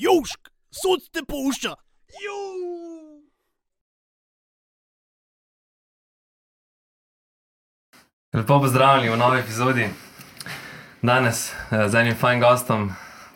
[0.00, 1.74] Južk, sod te pušča.
[8.32, 9.88] Lepo pozdravljeni v novej epizodi.
[11.02, 12.88] Danes eh, z enim fajn gostom,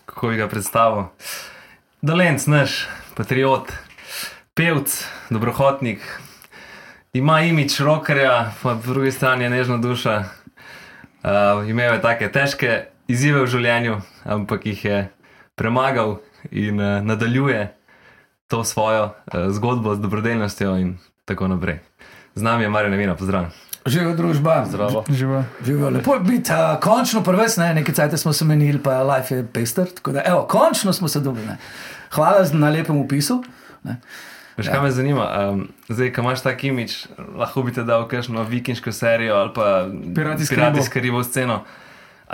[0.06, 1.04] kako bi ga predstavil.
[2.00, 2.86] Dolenc, naš
[3.16, 3.68] patriot,
[4.54, 6.00] pevc, dobrohotnik,
[7.12, 10.24] ima imič rokerja, pa po drugi strani je nežna duša.
[11.24, 14.98] Uh, imel je take težke izzive v življenju, ampak jih je
[15.56, 16.18] premagal
[16.50, 17.74] in uh, nadaljuje
[18.48, 21.78] to svojo uh, zgodbo z dobrodelnostjo in tako naprej.
[22.34, 23.50] Z nami je Marija Nevina, pozdravljen.
[23.86, 24.64] Živijo družba.
[24.68, 25.04] Zdravo.
[25.08, 25.44] Živijo.
[25.64, 25.90] Živijo.
[25.90, 29.46] Lepo je biti, uh, končno prves, ne, nekaj cajt smo se menili, pa life je
[29.46, 29.86] pester.
[29.94, 31.46] Tako da, evo, končno smo se dobili.
[31.46, 31.56] Ne.
[32.10, 33.44] Hvala na lepem opisu.
[33.82, 34.00] Ne.
[34.56, 35.50] Veš, kaj me zanima?
[35.50, 37.06] Um, zdaj, ko imaš tak imič,
[37.36, 40.42] lahko bi te dal kakšno vikinško serijo ali pa Pirati
[40.78, 41.64] iz Karibov sceno.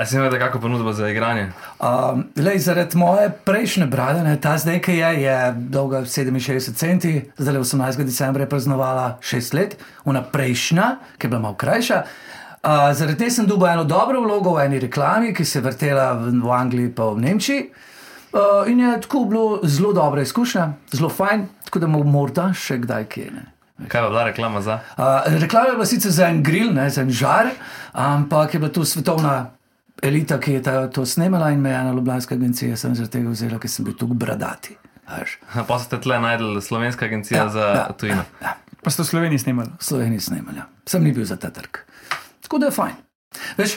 [0.00, 1.50] A si imel kakšno ponudbo za igranje?
[1.76, 5.34] Um, lej, zaradi moje prejšnje brade, ne, ta zdaj, ki je, je
[5.68, 8.04] dolga 67 centi, zdaj 18.
[8.08, 12.00] decembra je praznovala 6 let, ona prejšnja, ki je bila malo krajša.
[12.64, 16.12] Uh, zaradi te sem dobil eno dobro vlogo v eni reklami, ki se je vrtela
[16.16, 17.68] v, v Angliji in v Nemčiji.
[18.32, 22.80] Uh, in je tako bilo zelo dobra izkušnja, zelo fajn, tako da mu morda še
[22.80, 23.30] kdaj kje.
[23.36, 23.48] Ne.
[23.88, 24.80] Kaj je bila reklama za?
[24.96, 27.52] Uh, reklama je bila sicer za en grill, ne, za en žar,
[27.92, 29.59] ampak je bila tu svetovna
[30.02, 33.30] elita, ki je ta, to snemala in me je ena ljubljanska agencija sem zaradi tega
[33.30, 34.76] vzela, ker sem bil tu bradati.
[35.66, 38.22] Pa ste tle najdel slovenska agencija Ja, za ja, tujino.
[38.42, 39.68] Ja, Pa ste v Sloveniji snimali.
[39.78, 40.68] v Sloveniji snemala.
[40.86, 41.82] Sem ni bil za ta trg.
[42.40, 42.94] Tako da je fajn.
[43.58, 43.74] Veš,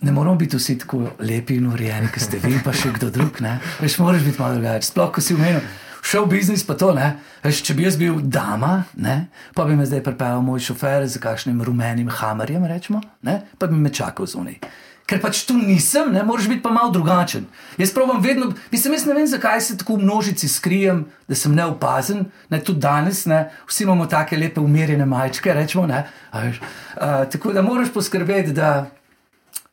[0.00, 3.40] ne moramo biti vsi tako lepi in urejeni, kot ste vi, pa še kdo drug.
[3.40, 3.60] Ne?
[3.80, 4.90] Veš, moraš biti malo drugačen.
[4.90, 5.62] Sploh, ko si umenil.
[6.06, 7.16] Šel biznis pa to, ne?
[7.42, 9.26] Veš, če bi jaz bil dama, ne?
[9.56, 13.40] pa bi me zdaj pripeljal moj šofer z kakšnim rumenim hamarjem, rečemo, ne?
[13.58, 14.60] pa bi me čakal zunaj.
[15.06, 17.44] Ker pač tu nisem, ne moreš biti pa malo drugačen.
[17.78, 21.54] Jaz pravim vedno, mislim, jaz ne vem, zakaj se tako v množici skrijem, da sem
[21.54, 26.02] neopazen, ne tudi danes, ne, vsi imamo take lepe umirjene majčke, rečemo, ne,
[26.32, 26.42] a.
[26.48, 28.90] Uh, tako da moraš poskrbeti, da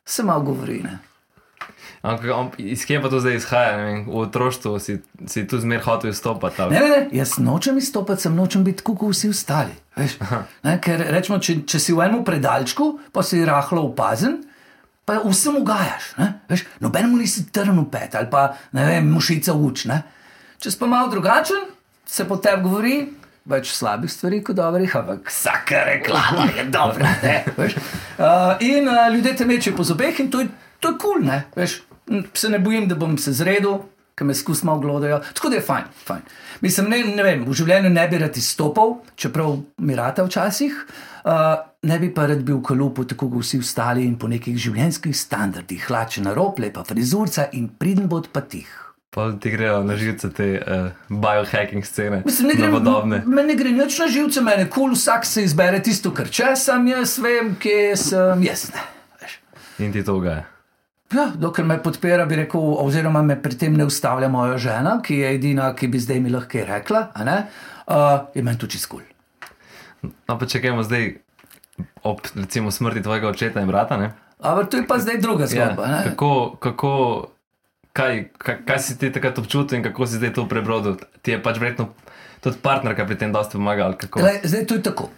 [0.06, 0.82] se malo govori.
[0.86, 0.98] Ne.
[2.04, 3.76] Ampak iz kje pa to zdaj izhaja?
[3.76, 6.62] Vem, V otroštvu si, si tu zmer hotel izstopati.
[6.68, 9.72] Ne, ne, ne, jaz nočem izstopati, sem nočem biti tako kot vsi ostali.
[10.66, 14.42] Ne, ker rečemo, če, če si v enem predalčku, pa si rahlo opazen,
[15.04, 16.14] pa vsem ugajaš.
[16.18, 16.64] ne, veš.
[16.80, 19.84] Nobenemu nisi trn v pet ali pa ne vem, mušica uč.
[19.90, 20.02] Ne.
[20.58, 21.68] Če si pa malo drugačen,
[22.06, 22.96] se po tebi govori.
[23.44, 27.10] Več slabih stvari kot dobrih, ampak vsaka reklama je dobra.
[27.20, 27.74] ne, veš.
[28.16, 30.48] Uh, in uh, ljudje te mečejo po zobeh, in to je
[30.80, 31.42] kul, cool, ne.
[31.52, 31.82] Veš,
[32.32, 33.82] se ne bojim, da bom se zredil,
[34.14, 35.20] ker me skus malo glodajo.
[35.34, 35.84] Tako da je fajn.
[36.04, 36.22] fajn.
[36.60, 40.76] Mislim, ne, ne vem, v življenju ne bi rad izstopal, čeprav mi rata včasih,
[41.24, 44.56] uh, ne bi pa rad bil v kalupu, tako kot vsi ostali in po nekih
[44.60, 48.70] življenjskih standardih, hlače na rop, lepa frizurca in pridn bod pa tih.
[49.14, 53.22] Pa ti grejo na živce te uh, biohacking scene, Mislim, ne gre, novodobne.
[53.26, 56.30] me ne gre nič na živce, meni je kul, cool, vsak se izbere tisto, kar
[56.30, 58.70] če sem jaz, vem, kje sem jaz.
[58.74, 58.90] Ne.
[59.82, 60.53] In ti to ugaja.
[61.14, 65.20] Ja, dokler me podpira, bi rekel, oziroma me pri tem ne ustavlja moja žena, ki
[65.20, 67.36] je edina, ki bi zdaj mi lahko rekla, ne,
[67.86, 69.04] uh, je meni to čist kul.
[70.02, 71.14] No, pa čakajmo zdaj
[72.02, 73.96] ob recimo smrti tvojega očeta in brata.
[73.96, 74.12] Ne?
[74.38, 75.86] Ampak to je pa zdaj druga zgodba.
[75.86, 76.92] Ja, kako, kako,
[77.92, 80.98] kaj, kaj, kaj si ti takrat občutil in kako si zdaj to prebrodil?
[81.22, 81.88] Ti je pač verjetno
[82.44, 83.94] tudi partnerka pri tem dosti pomagala.
[83.94, 84.20] ali kako?
[84.20, 85.10] Glej, zdaj to je tako.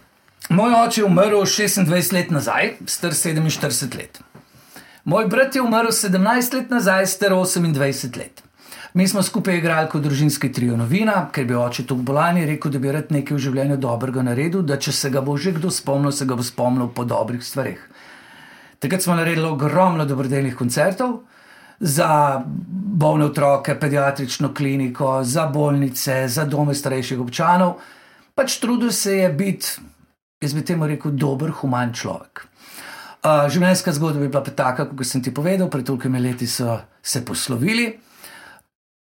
[0.48, 4.22] Moj oče je umrl 26 let nazaj, star 47 let.
[5.06, 8.42] Moj brat je umrl 17 let nazaj, star 28 let.
[8.94, 12.72] Mi smo skupaj igrali kot družinski trio novina, ker bi oče tu bolan in rekel,
[12.74, 15.70] da bi rad nekaj v življenju dobrega naredil, da če se ga bo že kdo
[15.70, 17.84] spomnil, se ga bo spomnil po dobrih stvareh.
[18.82, 21.20] Takrat smo naredili ogromno dobrodelnih koncertov
[21.78, 22.42] za
[23.04, 27.78] bolne otroke, pediatrično kliniko, za bolnice, za dome starejših občanov.
[28.34, 29.78] Pač trudil se je biti,
[30.42, 32.48] jaz bi temu rekel, dober, human človek.
[33.26, 37.24] Življenjska zgodba je bila pa taka, kot sem ti povedal, pred tolikimi leti so se
[37.26, 37.88] poslovili.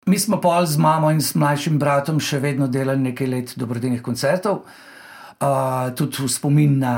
[0.08, 4.00] Mi smo pol z mamo in s mlajšim bratom še vedno delali nekaj let dobrodelnih
[4.02, 6.94] koncertov, uh, tudi v spomin na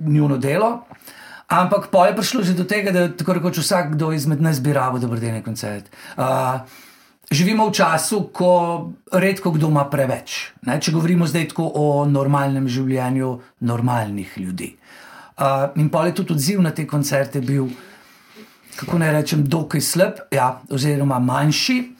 [0.00, 0.86] njuno delo.
[1.52, 4.98] Ampak pa je prišlo že do tega, da tako rekoč vsakdo izmed nas bi rabo
[4.98, 5.92] dobrodelni koncert.
[6.16, 6.64] Uh,
[7.30, 8.50] živimo v času, ko
[9.12, 10.56] redko kdo ima preveč.
[10.64, 10.80] Ne?
[10.80, 14.72] Če govorimo zdaj tako o normalnem življenju normalnih ljudi.
[15.34, 17.66] Uh, in pa je tudi odziv na te koncerte bil,
[18.76, 21.94] kako naj rečem, dokaj slab, ja, oziroma manjši.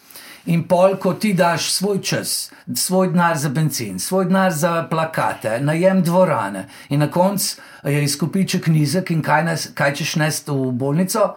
[0.46, 5.56] In pol, ko ti daš svoj čas, svoj denar za benzin, svoj denar za plakate,
[5.60, 10.68] najem dvorane in na koncu je izkupiček nizek in kaj, nas, kaj češ nesti v
[10.72, 11.36] bolnico,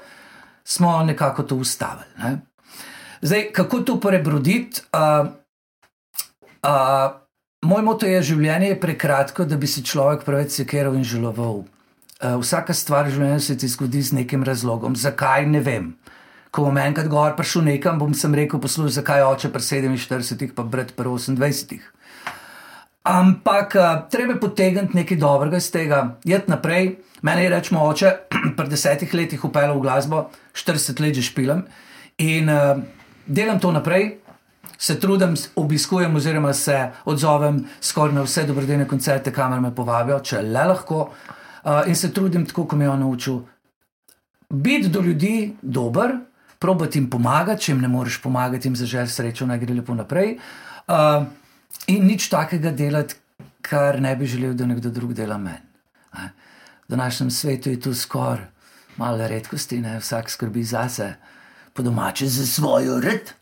[0.64, 2.12] smo nekako to ustavili.
[2.20, 2.38] Ne?
[3.22, 4.82] Zdaj, kako to prebroditi?
[4.92, 5.32] Uh,
[6.68, 7.16] uh,
[7.62, 11.64] moj moto je: življenje je prekratko, da bi si človek preveč sekeral in želoval.
[12.18, 14.96] Uh, vsaka stvar v življenju se ti zgodi z nekim razlogom.
[14.98, 15.92] Zakaj ne vem?
[16.50, 20.66] Ko bom enkrat gor prišel nekam, bom sem rekel: poslušaj, zakaj oče pri 47, pa
[20.66, 21.78] brat pri 28.
[23.06, 26.96] Ampak uh, treba je potegniti nekaj dobrega iz tega, jet naprej.
[27.22, 28.16] Mene je rečemo oče,
[28.58, 30.26] pred desetih letih upeljal v glasbo,
[30.58, 31.68] 40 let že špilam
[32.18, 32.82] in uh,
[33.30, 34.16] delam to naprej.
[34.78, 40.42] Se trudim, obiskujem, oziroma se odzovem skoraj na vse dobrodejne koncerte, kamor me povabijo, če
[40.42, 41.10] le lahko.
[41.14, 41.37] Uh,
[41.88, 43.40] in se trudim, tako kot me je on naučil,
[44.50, 46.16] biti do ljudi dober,
[46.60, 50.38] probati jim pomagati, če jim ne moreš pomagati, jim zaželiti srečo, naj gre lepo naprej.
[50.88, 51.26] Uh,
[51.88, 53.16] in nič takega delati,
[53.62, 55.66] kar ne bi želel, da nekdo drug dela meni.
[56.88, 58.48] V današnjem svetu je to skoraj
[58.98, 60.00] malo redkosti, ne?
[60.00, 61.14] vsak skrbi zase,
[61.74, 63.34] po domače za svojo red.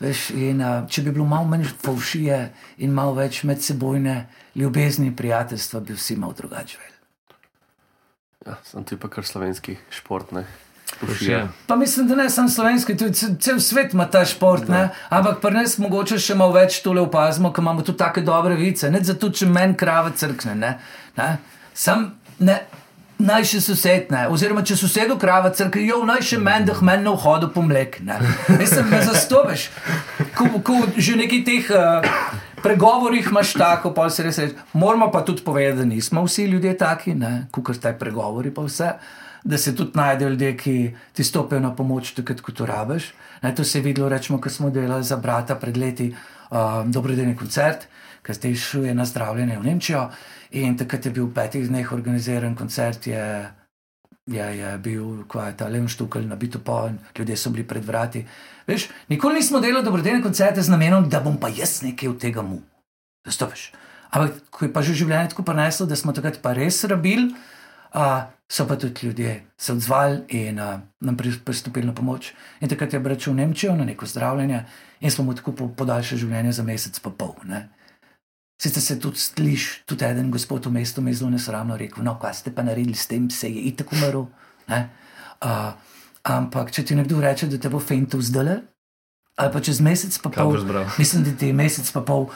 [0.00, 2.38] Veš, in, uh, če bi bilo malo manj faušije
[2.84, 6.96] in malo več medsebojne ljubezni prijateljstva, bi vsi malo drugače vedeli.
[8.46, 10.30] Ja, sem ti pa kar slovenski šport.
[10.32, 10.44] Ne?
[11.00, 11.48] Pošilja.
[11.66, 14.88] Pa mislim, da ne samo slovenski, tudi ce- cel svet ima ta šport, ne?
[15.08, 18.90] ampak pri nas mogoče še malo več tole opazimo, ker imamo tu take dobre vice.
[18.90, 20.54] Ne zato, če meni krava crkne.
[20.54, 20.78] Ne?
[21.16, 21.36] Ne?
[21.74, 22.60] Sam ne.
[23.18, 24.26] Naj še sosed, ne.
[24.28, 28.02] oziroma če sosedu krava crkne, jo naj še meni, da meni na vhodu po mlek.
[28.04, 28.18] Ne.
[28.60, 29.70] Mislim, da zastopiš.
[30.36, 32.04] Ko, ko že neki teh uh,
[32.66, 34.54] pregovorih imaš tako, pa se res reče.
[34.72, 37.14] Moramo pa tudi povedati, da nismo vsi ljudje taki,
[37.50, 38.90] kot te pregovori pa vse.
[39.44, 40.74] Da se tudi najdejo ljudje, ki
[41.12, 43.12] ti stopijo na pomoč, takrat, ko to rabiš.
[43.42, 47.36] Ne, to se je videlo, rečemo, ko smo delali za brata pred leti, uh, dobrodelni
[47.36, 47.86] koncert,
[48.26, 50.08] ki zdaj šuje na zdravljenje v Nemčijo.
[50.58, 53.22] In takrat je bil v petih dneh organiziran koncert, je,
[54.26, 58.26] je, je bil kvaj, ta Leon Štukal na bitu poln, ljudje so bili pred vrati.
[58.66, 62.42] Veš, nikoli nismo delali dobrodelne koncerte z namenom, da bom pa jaz nekaj od tega
[62.42, 62.60] mu.
[63.26, 63.72] Zastopiš.
[64.10, 67.34] Ampak ko je pa že življenje tako preneslo, da smo takrat pa res rabili,
[67.94, 72.32] uh, so pa tudi ljudje se odzvali in uh, nam pri- pristopili na pomoč.
[72.60, 74.64] In takrat je bračil v Nemčijo na neko zdravljenje
[75.00, 77.34] in smo mu tako po- podaljšali življenje za mesec pa pol.
[77.44, 77.68] Ne?
[78.62, 82.16] Sicer se tudi sliši, tudi en gospod v mestu mi je zelo nesramno rekel: No,
[82.18, 84.26] kaj ste pa naredili s tem, se je itak umrl.
[84.68, 84.88] ne."
[85.44, 85.72] Uh,
[86.24, 88.56] ampak, če ti nekdo reče, da te bo fentu zdale,
[89.36, 90.56] ali pa čez mesec pa pol,
[91.00, 92.30] mislim, da ti je mesec pa pol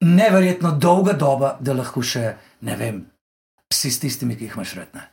[0.00, 2.34] neverjetno dolga doba, da lahko še,
[2.64, 3.04] ne vem,
[3.68, 4.88] psi s tistimi, ki jih imaš rad.
[4.94, 5.04] ne.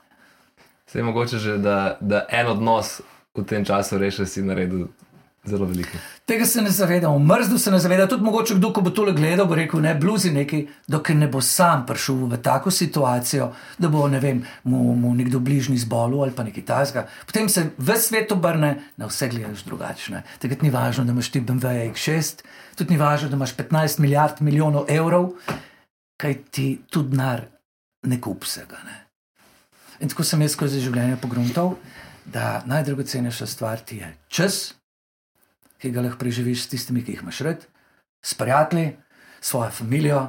[0.87, 3.01] Se je mogoče že, da, da en odnos
[3.35, 4.87] v tem času reši, si naredil
[5.45, 5.97] zelo veliko.
[6.25, 8.07] Tega se ne zavedam, mrzdu se ne zavedam.
[8.09, 11.41] Tudi mogoče kdo, ko bo tole gledal, bo rekel: ne, bluzi neki, dokler ne bo
[11.41, 16.35] sam prišel v tako situacijo, da bo ne vem, mu, mu nekdo bližnji zbolel ali
[16.35, 17.07] pa nekaj tasga.
[17.25, 20.23] Potem se v svet obrne, na vse gledaš drugačne.
[20.39, 22.43] Takrat ni važno, da imaš ti BMW X6,
[22.75, 25.33] tudi ni važno, da imaš 15 milijard milijonov evrov,
[26.17, 27.47] kaj ti tudi denar
[28.07, 28.79] ne kup vsega.
[28.85, 28.99] Ne?
[29.99, 31.75] In tako sem jaz skozi življenje pogruntal,
[32.25, 34.73] da najdragocenejša stvar ti je čas,
[35.83, 37.65] ki ga lahko preživiš s tistimi, ki jih imaš rad,
[38.23, 38.93] s prijatelji,
[39.41, 40.21] s svojo družino.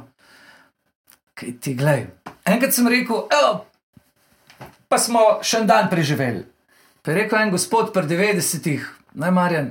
[1.35, 2.09] Kaj ti glej?
[2.45, 3.67] Enkrat sem rekel, "Evo,
[4.89, 6.45] pa smo še en dan preživeli.
[7.03, 8.83] Pa je rekel en gospod pri 90-ih,
[9.15, 9.71] naj marjan,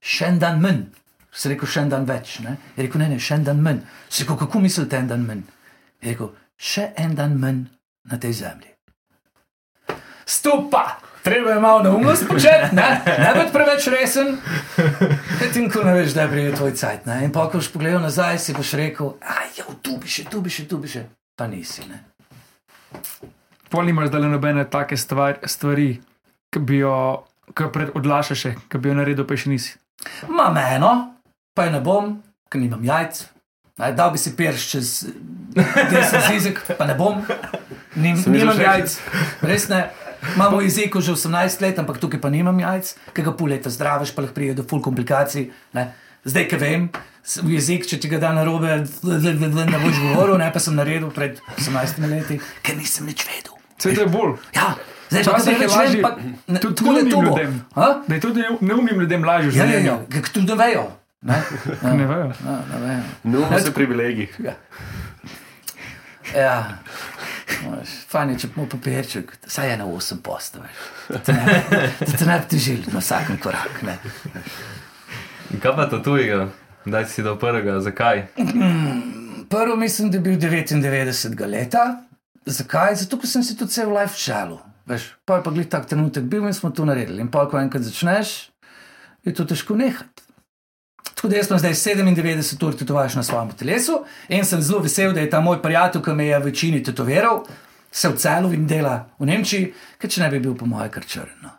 [0.00, 0.88] še en dan manj.
[1.32, 2.40] Se rekel, še en dan več.
[2.40, 2.56] Ne?
[2.76, 3.82] Je rekel, ne, ne, še en dan manj.
[4.08, 5.42] Se rekel, kako mislite, en dan manj?
[6.02, 7.66] Je rekel, še en dan manj
[8.10, 8.71] na tej zemlji.
[10.26, 10.98] Stupa!
[11.22, 14.32] Treba je malo neumnost početi, ne, ne biti preveč resen,
[15.38, 17.06] ker ti nikoli ne veš, da je prijel tvoj cajt.
[17.06, 17.20] Ne?
[17.24, 20.50] In pa, ko boš pogledal nazaj, si boš rekel, aj, tu bi še, tu bi
[20.50, 21.04] še, tu bi še,
[21.38, 21.86] pa nisi.
[21.86, 22.02] Ne?
[23.70, 25.92] Pol nimaš zdaj nobene take stvar, stvari,
[26.50, 26.96] ki bi jo
[27.54, 29.76] ki pred odlašaš, še, ki bi jo naredil, pa še nisi.
[30.28, 30.92] Imam eno,
[31.56, 32.16] pa je ne bom,
[32.50, 33.26] ker nimam jajc.
[33.80, 34.88] Naj, dal bi si perš čez
[35.54, 37.22] desen zizek, pa ne bom.
[37.96, 38.98] Nim, nimam jajc,
[39.48, 39.84] res ne.
[40.22, 43.66] Imamo v jeziku že 18 let, ampak tukaj pa nimam jajc, ki ga pol leta
[43.68, 45.50] zdraviš, pa lahko pride do full komplikacij.
[45.72, 45.92] Ne.
[46.24, 46.82] Zdaj, ki vem,
[47.42, 51.10] v jezik, če ti ga da na robe, ne boš govoril, ne pa sem naredil
[51.10, 53.58] pred 18 leti, ker nisem nič vedel.
[53.74, 54.36] Vse to je bolj.
[54.54, 54.76] Ja,
[55.10, 56.10] zdaj pa je lažje pa
[56.46, 57.86] ne, tudi tako neumnim to?
[58.06, 59.86] Da je tudi ne- neumnim ljudem lažje Ja, ja, življenje.
[59.88, 60.84] ja, ker tudi ne vejo.
[61.22, 61.36] Ne?
[61.82, 62.30] Ja, Ne vejo.
[62.30, 63.02] ja, ne vejo.
[63.24, 64.28] Nuno se privilegij.
[64.38, 64.54] Ja.
[66.32, 66.62] Veš,
[68.08, 70.82] Fajn je, če bomo papirček, saj je na 8 postavek.
[71.08, 71.60] Da te ne
[72.26, 73.92] da bi težili na vsakem koraku.
[75.62, 76.48] kaj pa to tujega?
[76.84, 78.26] Daj si do prvega, zakaj?
[79.48, 82.02] Prvo mislim, da je bil 99 leta.
[82.46, 82.96] Zakaj?
[83.04, 84.58] Zato, ker sem si to cel life šalil.
[84.86, 87.22] Veš, pa je pa glih tak trenutek bil in smo to naredili.
[87.22, 88.32] In pa, ko enkrat začneš,
[89.22, 90.21] je to težko nehati.
[91.22, 95.12] Tako da jaz sem zdaj 97 ur tetovaž na svojem telesu in sem zelo vesel,
[95.14, 97.44] da je ta moj prijatelj, ki me je v večini tetoviral,
[97.92, 99.68] se v celu in dela v Nemčiji,
[100.02, 101.30] ker če ne bi bil po moje kar črn.
[101.44, 101.54] No.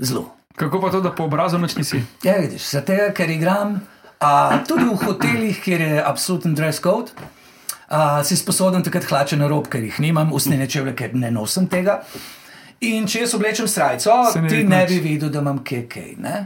[0.00, 0.24] Zelo.
[0.56, 2.00] Kako pa to, da po obrazu noč nisi?
[2.24, 3.82] Ja, vidiš, zato ker igram
[4.16, 7.12] a, tudi v hotelih, kjer je absoluten dress code.
[7.90, 11.68] Uh, si sposoben takrat hlače na rob, ker jih nimam, usnjene čevlje, ker ne nosim
[11.68, 12.00] tega.
[12.80, 16.36] In če jaz oblečem srajco, ne ti ne bi videl, da imam kaj, kaj ne?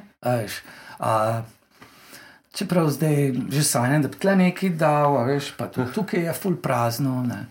[2.54, 6.20] Veš, čeprav zdaj že sanjam, da bi tle nekaj dal, a veš, pa tudi tukaj
[6.23, 7.23] je full prazno.
[7.26, 7.46] Ne?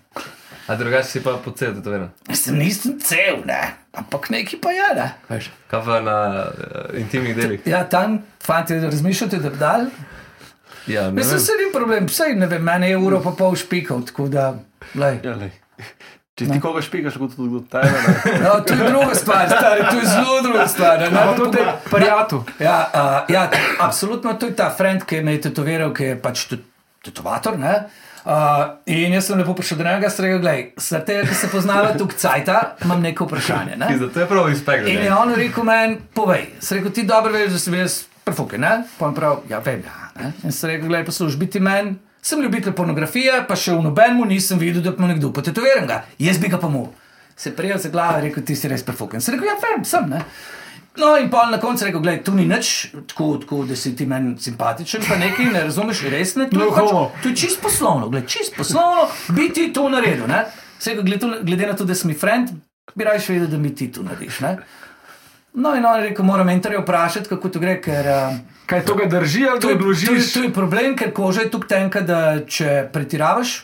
[0.68, 2.10] A drugače si pa po celu tetoviran.
[2.30, 3.74] Jaz nisem cel, ne?
[3.92, 4.88] ampak nekaj pa je.
[4.96, 5.10] Ne?
[5.30, 5.52] Veš.
[5.68, 6.18] Kaj pa na
[6.48, 7.68] uh, intimnih delih?
[7.68, 9.86] Ja, tam, fanti, razmišljate, da bi dal.
[10.88, 11.46] Ja, ne Mislim, vem.
[11.46, 14.54] se ni problem, vse ne vem, meni je uro pa pol špikal, tako da.
[14.96, 15.20] Lej.
[15.24, 15.52] Ja, lej.
[16.34, 17.90] Če ti koga špikaš, kot tudi tebe.
[17.94, 18.14] ne.
[18.44, 21.00] No, to je druga stvar, stari, to je zelo druga stvar.
[21.00, 22.40] ne, ne to je pogo- prijatelj.
[22.60, 23.50] Ja, uh, ja,
[23.80, 26.48] absolutno to je ta friend, ki me je tetoviral, ki je pač
[27.06, 27.60] tetovator.
[27.60, 27.84] Ne?
[28.26, 31.92] Uh, in jaz sem lepo prišel do njega, rekel, gledaj, zaradi tega, ker se poznava
[32.00, 33.76] tu cajta, imam neko vprašanje.
[33.78, 33.98] Ne?
[34.00, 34.88] Zato je prav inspekt.
[34.90, 38.58] In je on rekel meni, povej, sem rekel, ti dobro veš, da sem jaz prefuke,
[38.58, 38.88] ne?
[38.98, 40.10] Pa on prav, ja, vem, ja.
[40.18, 40.32] Ne?
[40.44, 44.60] In sem rekel, gledaj, poslušaj, biti meni, sem ljubitelj pornografije, pa še v nobenemu nisem
[44.62, 46.04] videl, da bi mu nekdo potetoviral ga.
[46.24, 46.88] Jaz bi ga pa mu.
[47.36, 49.22] Se prijel za glavo in rekel, ti si res prefuken.
[49.22, 50.22] Sem rekel, ja, vem, sem, ne?
[51.02, 54.06] No, in pa na koncu rekel, gledaj, tu ni nič, tako, tako da si ti
[54.06, 56.46] meni simpatičen, pa nekaj ne razumeš, res ne.
[56.52, 56.92] To, No, pač,
[57.24, 60.44] to je čist poslovno, gledaj, čist poslovno, bi ti to naredil, ne?
[60.78, 62.54] Se rekel, glede, glede na to, da si mi friend,
[62.94, 64.54] bi raje vedel, da mi ti to narediš, ne?
[65.54, 68.96] No, in on je rekel, moram mentorja vprašati, kako to gre, ker uh, Kaj to
[68.96, 70.34] ga drži ali to, je, to, je, odložiš?
[70.34, 73.64] to je problem, ker koža je tukaj tenka, da če pretiravaš,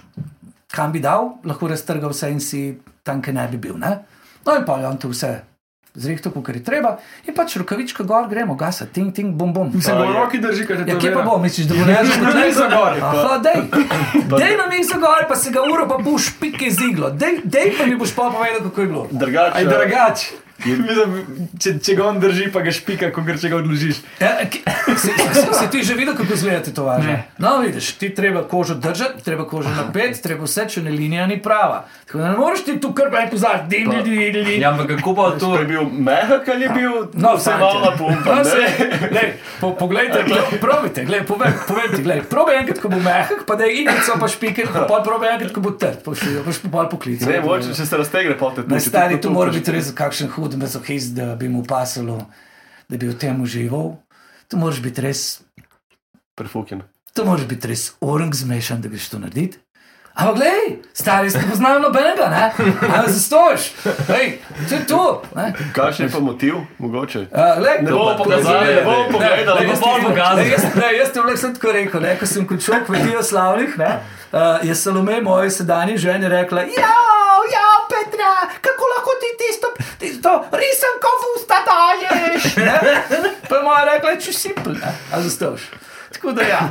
[0.76, 2.64] kam bi dal, lahko raztrga vse in si
[3.04, 3.78] tam, kjer ne bi bil.
[3.80, 4.02] Ne?
[4.46, 5.38] No, in pa je on to vse
[6.00, 6.92] zrihtal, kar je treba,
[7.26, 9.72] in pač rokavička gor, gremo, gasa, ting, ting, bom, bom.
[9.82, 11.98] Se v roki drži, kaj te Ja, to kje pa bo, misliš, da bo ne
[12.26, 13.00] Na mizo gor.
[13.10, 13.64] Aha, dej.
[14.36, 17.10] Dej na mizo gor, pa se ga uro pa boš pike ziglo.
[17.10, 19.08] Dej, dej pa mi boš pa povedal, kako je bilo.
[19.12, 19.58] Drugače.
[19.58, 20.30] Aj, drugač.
[20.66, 21.14] Mislim,
[21.60, 24.02] če, če ga on drži, pa ga špika, ko gre, če ga odložiš.
[24.20, 27.14] Ja, si, si, si ti že videl, kako izgleda to važno?
[27.14, 27.20] Ne.
[27.40, 31.40] No, vidiš, ti treba kožo držati, treba kožo napet, treba vse, če ne linija ni
[31.42, 31.86] prava.
[32.06, 34.58] Tako da ne moreš ti tu kar prej pozati, di, di, di, di, di.
[34.60, 35.54] Ja, ampak kako pa to?
[35.60, 38.38] Je bil mehak ali je bil No, vse malo napumpan?
[38.38, 42.92] No, se, glej, po, poglejte, glej, probajte, glej, povem, povem ti, glej, probaj enkrat, ko
[42.92, 46.02] bo mehak, pa da je igrico, pa špike, pa pol probaj enkrat, ko bo trd,
[46.06, 47.32] pa še pa pol poklical.
[47.32, 50.49] Ne, moče, če se raztegne, pa te Na stari, tu mora biti res kakšen hud
[50.56, 52.26] mazohist, da bi mu pasalo,
[52.88, 53.98] da bi v tem užival.
[54.48, 55.42] Tu moraš biti res
[56.36, 56.82] Prefuken.
[57.14, 59.58] To moraš biti res orang zmešan, da greš to narediti.
[60.12, 62.44] Ampak, gledaj, stari ste poznali nobenega, ne?
[62.82, 63.64] Ampak zastojiš,
[64.10, 64.26] hej,
[64.68, 65.04] to je to.
[65.36, 65.54] ne.
[65.72, 67.28] Kakšen je pa motiv, mogoče?
[67.30, 70.42] A, glej, Ne bomo pokazali, ne bomo pogledali, Ne, bomo pokazali.
[70.42, 73.78] ne, jaz- ne, Jaz ti vlek sem tako rekel, ne, ko sem končal kmetijo slavnih,
[73.78, 73.92] ne,
[74.32, 76.96] uh, je Salome, moja sedanja žena, rekla, ja,
[78.00, 78.30] Petra,
[78.62, 82.78] kako lahko ti tisto, tisto risanko v usta daješ, ne?
[83.44, 85.70] Pa je moja rekla, če si ne, a zastojiš.
[86.12, 86.62] Tako da ja.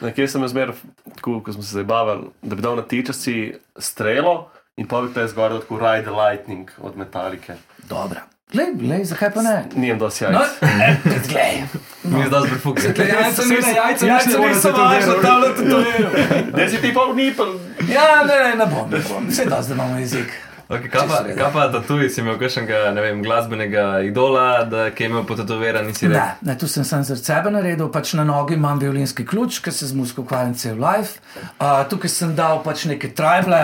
[0.00, 0.72] Na kjer sem zmer,
[1.16, 3.36] tako, ko smo se zabavali, da bi dal na tičasi
[3.78, 7.56] strelo in pa bi te zgoraj tako Ride the Lightning od Metalike.
[7.80, 8.20] Dobra.
[8.48, 9.56] Glej, glej, zakaj pa ne?
[9.74, 10.48] Nijem dosti No, jajc.
[10.62, 10.96] eh,
[11.28, 11.56] glej.
[12.04, 12.78] Mi je zdaj zbrfuk.
[12.78, 12.94] Jajca
[13.32, 15.22] Saj niso- se- jajca jajca niso ne niso morate važna, tetovirati.
[15.22, 16.56] tale tetovirati.
[16.56, 17.50] Ne si ti pa unipel.
[17.88, 19.26] Ja, ne, ne, ne bom, ne bom.
[19.28, 20.32] Vse da, zdaj imamo jezik.
[20.68, 25.06] Okay, kaj, pa, kaj pa tatuji, si imel kakšnega ne vem, glasbenega idola, da, ki
[25.06, 26.18] je imel potetoviran, nisi rekel?
[26.20, 29.72] Ne, ne, tu sem sam za sebe naredil, pač na nogi imam violinski ključ, ker
[29.72, 31.22] se z muziko ukvarjam cel life.
[31.56, 33.62] Uh, tukaj sem dal pač neke trajble,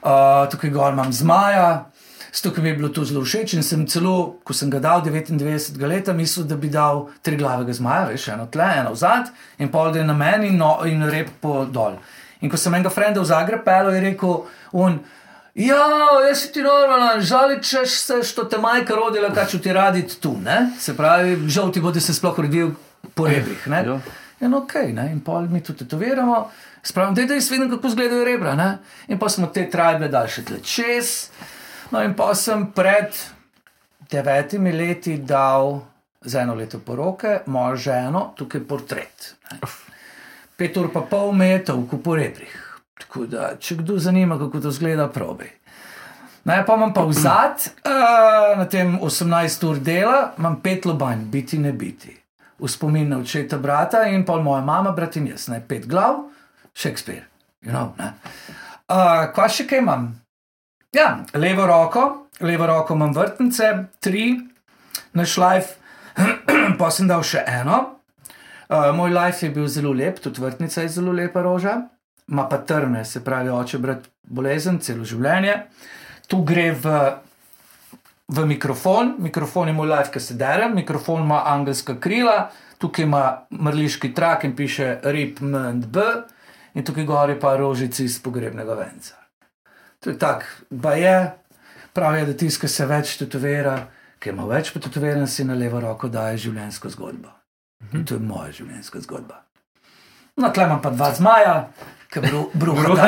[0.00, 1.68] uh, tukaj gor imam zmaja.
[2.38, 5.84] Tukaj mi je bilo to zelo všeč in sem celo, ko sem ga dal 99
[5.84, 9.28] let, mislil, da bi dal tri glavega zmaja, veš, eno tle, eno zad
[9.58, 11.98] in pol da je na meni in, no, in rep po dol.
[12.40, 14.36] In ko sem enega frenda v Zagreb pelil, je rekel,
[14.78, 15.00] on,
[15.66, 15.86] ja,
[16.28, 20.36] jaz si ti normalen, žaličeš se, što te majka rodila, kaj ću ti raditi tu,
[20.44, 20.70] ne?
[20.78, 22.70] Se pravi, žal ti bo, da se sploh rodil
[23.14, 23.84] po rebrih, ne?
[23.86, 24.00] Ja.
[24.40, 25.08] In ok, ne?
[25.12, 26.50] in pol mi to tetoviramo,
[26.82, 28.78] spravim, da jaz vidim, kako izgledajo rebra, ne?
[29.08, 31.30] In pa smo te trajbe dali še tle čez.
[31.90, 33.16] No in pa sem pred
[34.10, 35.80] devetimi leti dal
[36.20, 39.34] za eno leto poroke mojo ženo, tukaj portret.
[39.50, 39.58] Ne?
[40.56, 42.67] Pet ur pa pol metrov po rebrih.
[42.98, 45.52] Tako da, če kdo zanima, kako to zgleda, probej.
[46.48, 51.58] Naj pa imam pa vzad, uh, na tem 18 ur dela, imam pet lobanj, biti
[51.58, 52.14] ne biti.
[52.58, 56.24] V spomin na očeta brata in pa moja mama, brat in jaz, ne pet glav,
[56.74, 57.26] Shakespeare.
[57.62, 58.14] You know, ne.
[58.88, 60.08] uh, Kva še kaj imam?
[60.94, 62.06] Ja, levo roko,
[62.40, 64.30] levo roko imam vrtnice, tri,
[65.12, 65.74] na šlajf,
[66.80, 67.82] pa sem dal še eno.
[68.68, 71.76] Uh, moj life je bil zelo lep, tudi vrtnica je zelo lepa roža,
[72.28, 75.54] ima pa trne, se pravi, oče brat bolezen celo življenje.
[76.28, 76.96] Tu gre v,
[78.28, 83.22] v mikrofon, mikrofon je moj life, ki se dere, mikrofon ima angelska krila, tukaj ima
[83.50, 85.96] mrliški trak in piše RIP MNB,
[86.74, 89.16] in tukaj gor je pa rožici iz pogrebnega venca.
[90.04, 91.16] To je tako, ba je,
[91.92, 93.80] pravijo, da tiska se več tetovira,
[94.18, 97.32] ki ima več potetoviran, si na levo roko daje življenjsko zgodbo.
[97.94, 99.42] In to je moja življenjska zgodba.
[100.38, 101.54] No, tle imam pa dva zmaja,
[102.08, 102.20] ki
[102.54, 102.96] bruhajo.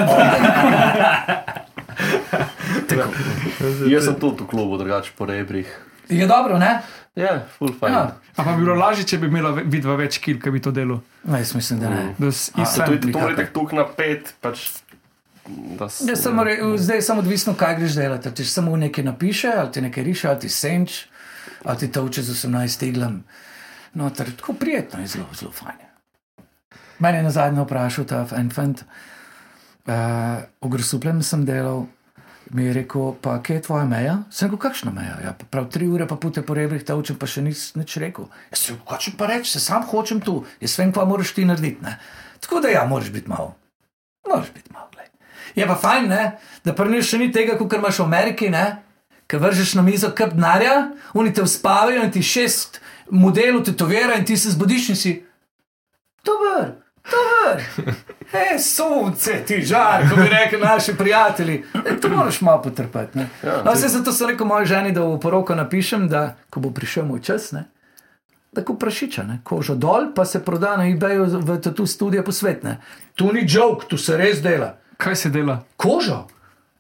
[3.87, 5.69] Jaz sem tudi v klubu, drugače po rebrih.
[6.09, 6.81] Je dobro, ne?
[7.15, 7.93] Ja, full fajn.
[7.93, 7.99] Ja.
[7.99, 8.17] Ja.
[8.33, 11.01] A pa bi bilo lažje, če bi imela vidva več kil, ki bi to delo.
[11.25, 12.05] No, jaz mislim, da ne.
[12.11, 14.69] Da To je sem- to, da je tukaj na pet, pač.
[15.75, 18.29] Da s, Ja, samo, re- zdaj je samo odvisno, kaj greš delati.
[18.29, 20.91] Ali ti samo nekaj napiše, ali ti nekaj riše, ali ti senč,
[21.65, 23.25] ali ti to uče z 18 iglem.
[23.95, 25.90] No, ter, tako prijetno je, zelo, zelo fajn.
[27.01, 28.85] Mene je na zadnje vprašal ta fant,
[29.89, 31.87] uh, v Grosuplem sem delal,
[32.51, 34.17] mi je rekel, pa kje je tvoja meja?
[34.31, 35.17] Sem rekel, kakšna meja?
[35.25, 38.29] Ja, prav tri ure pa pute po rebrih, ta učem pa še nič rekel.
[38.51, 41.47] Jaz sem rekel, če pa reči, se sam hočem tu, jaz vem, kva moraš ti
[41.49, 41.81] narediti.
[41.87, 41.97] Ne?
[42.43, 43.55] Tako da ja, moraš biti malo.
[44.29, 44.91] Moraš biti malo.
[44.93, 45.09] glej.
[45.57, 46.25] Je pa fajn, ne?
[46.65, 48.51] da prneš še ni tega, kot imaš v Ameriki,
[49.31, 52.81] ki vržeš na mizo kap denarja, oni te uspavajo in ti šest
[53.11, 55.13] modelov tetovira in ti se zbudiš in si.
[56.27, 57.65] Dober, dober.
[58.33, 61.65] E, sonce, ti žar, kot bi rekli naši prijatelji.
[61.87, 63.19] E, to moraš malo potrpeti.
[63.19, 63.29] ne.
[63.43, 67.05] Ja, No, zato sem rekel moji ženi, da v poroko napišem, da ko bo prišel
[67.05, 67.65] moj čas, ne,
[68.53, 72.79] da ko prašiča, ne, kožo dol, pa se proda na eBayu v tu studio posvetne.
[73.15, 74.77] Tu ni joke, tu se res dela.
[74.97, 75.65] Kaj se dela?
[75.77, 76.27] Kožo.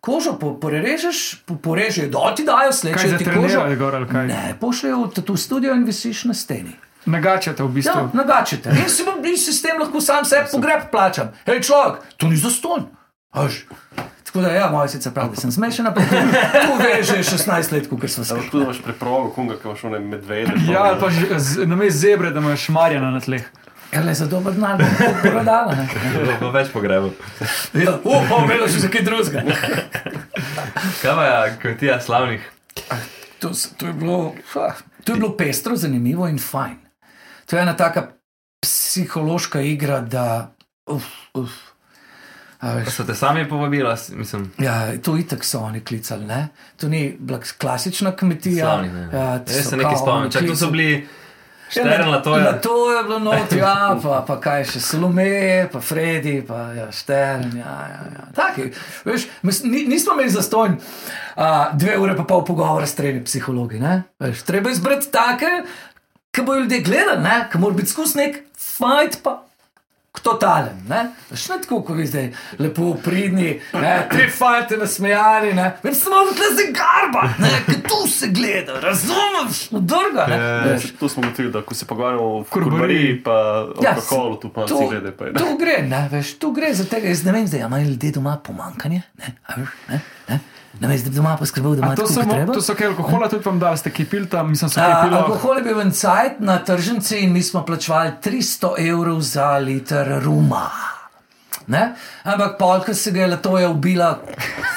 [0.00, 3.66] Kožo po, porežeš, po, porežejo dol, ti dajo Kaj slečejo ti kožo.
[3.76, 4.26] gor kaj?
[4.26, 6.72] Ne, pošljajo v tu studio in visiš na steni.
[7.06, 8.10] Nagačate v Ja, bistvu.
[8.12, 8.68] nagačete.
[8.70, 11.32] In si, bom- in si s tem lahko sam sebi pogreb plačam.
[11.46, 12.88] Hej, človek, to ni zaston.
[13.32, 13.64] Až.
[14.22, 16.14] Tako da, ja, moja sicer pravi, da sem smešen, ampak tu,
[16.62, 18.34] tu veš, že 16 let, kot smo se.
[18.46, 20.52] Tudi imaš preprogo, kunga, ki imaš one medvede.
[20.66, 23.42] Ja, ali pa že- z- namesto zebre, da imaš marjana na tleh.
[23.90, 25.74] Ja, le za dober denar, da bo prodala.
[25.74, 25.88] ne.
[26.36, 27.10] Bo več pogrebov.
[27.74, 29.42] Ja, uh, pa imelo še za kaj drugega.
[31.02, 32.42] Kaj pa je kmetija slavnih?
[33.40, 34.34] To, to, je bilo,
[35.04, 36.76] to je bilo pestro, zanimivo in fajn.
[37.50, 38.06] To je ena taka
[38.62, 40.54] psihološka igra, da.
[40.86, 41.50] Uf, uf.
[42.60, 44.50] A veš, So te sami povabila, mislim.
[44.58, 46.48] Ja, to itak so oni klicali, ne?
[46.76, 48.66] To ni bila klasična kmetija.
[48.66, 49.08] Slavnih, ne.
[49.12, 50.30] ja, to Jaz so se nekaj spomnim.
[50.30, 51.08] Čak, tu so bili
[51.70, 52.60] Ja, štern, na to Na je.
[52.60, 57.44] to je bilo not, ja, pa, pa kaj še, Salome, pa Freddy, pa ja, Štern.
[57.56, 58.24] Ja, ja, ja.
[58.34, 58.72] Taki,
[59.06, 63.78] veš, mis, ni, nismo imeli zastonj uh, dve ure pa pol pogovora s tremi psihologi.
[63.78, 64.02] ne.
[64.18, 65.52] Veš, treba izbrati take,
[66.30, 67.48] ki bojo ljudje gledali, ne?
[67.52, 69.42] ki mora biti skus nek fajt pa.
[70.22, 71.04] Totalen, ne?
[71.30, 72.26] Veš, ne tako, kot vi zdaj,
[72.58, 78.00] lepo pridni, ne, tri fajte nasmejani, ne, več samo tle se garba, ne, ki tu
[78.10, 80.90] se gleda, razumeš, drga, ne, veš.
[80.98, 82.70] Tu smo gotovili, da ko se pogovarjamo o Kurbariji.
[82.70, 83.38] kurbariji, pa
[83.70, 85.14] o Ja, alkoholu, tu pa vsi glede.
[85.16, 85.40] Pa je, ne.
[85.40, 87.08] Tu gre, ne, veš, tu gre za tega.
[87.14, 90.40] Jaz ne vem, zdaj imajo ljudje doma pomankanje, ne, a veš, ne, ne.
[90.78, 92.52] Ne vem, da bi doma poskrbel, da ima to, samo, treba.
[92.54, 95.00] to so kaj alkohola, tudi vam dali, ste kaj pil tam, mislim, so kaj A,
[95.02, 95.16] pil.
[95.18, 100.20] Alkohol je bil en cajt na tržnici in mi smo plačevali 300 evrov za liter
[100.22, 100.68] ruma.
[101.66, 101.82] Ne?
[102.22, 104.18] Ampak polka se ga je leto je ubila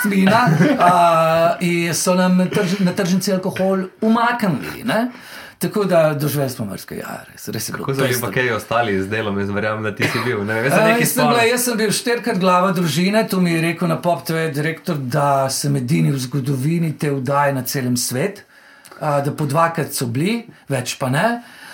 [0.01, 0.41] smina
[0.79, 4.83] a, in so nam na trž, na tržnici alkohol umaknili.
[4.83, 5.07] Ne?
[5.63, 7.85] Tako da doživeli smo mrske, ja, res, res je bilo.
[7.85, 10.41] Kako so bili pa kaj ostali z delom, jaz verjamem, da ti si bil.
[10.43, 13.61] Ne, jaz sem jaz, sem bila, jaz sem bil štirikrat glava družine, to mi je
[13.69, 18.43] rekel na pop TV direktor, da sem edini v zgodovini te vdaje na celem svetu,
[18.99, 21.27] da po dvakrat so bili, več pa ne.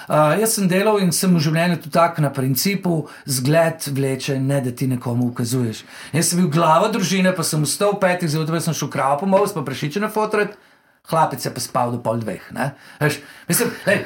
[0.10, 2.94] Uh, jaz sem delal in sem v življenju tudi tako na principu,
[3.30, 5.84] zgled vleče, ne da ti nekomu ukazuješ.
[6.14, 9.66] Jaz sem bil glava družine, pa sem vstal petih zjutraj, sem šel kravo pomol, pa
[9.66, 10.58] prešičen na fotret.
[11.06, 12.52] Hlapic je pa spal do pol dveh.
[12.52, 12.72] ne.
[13.00, 14.04] Veš, Mislim, lej,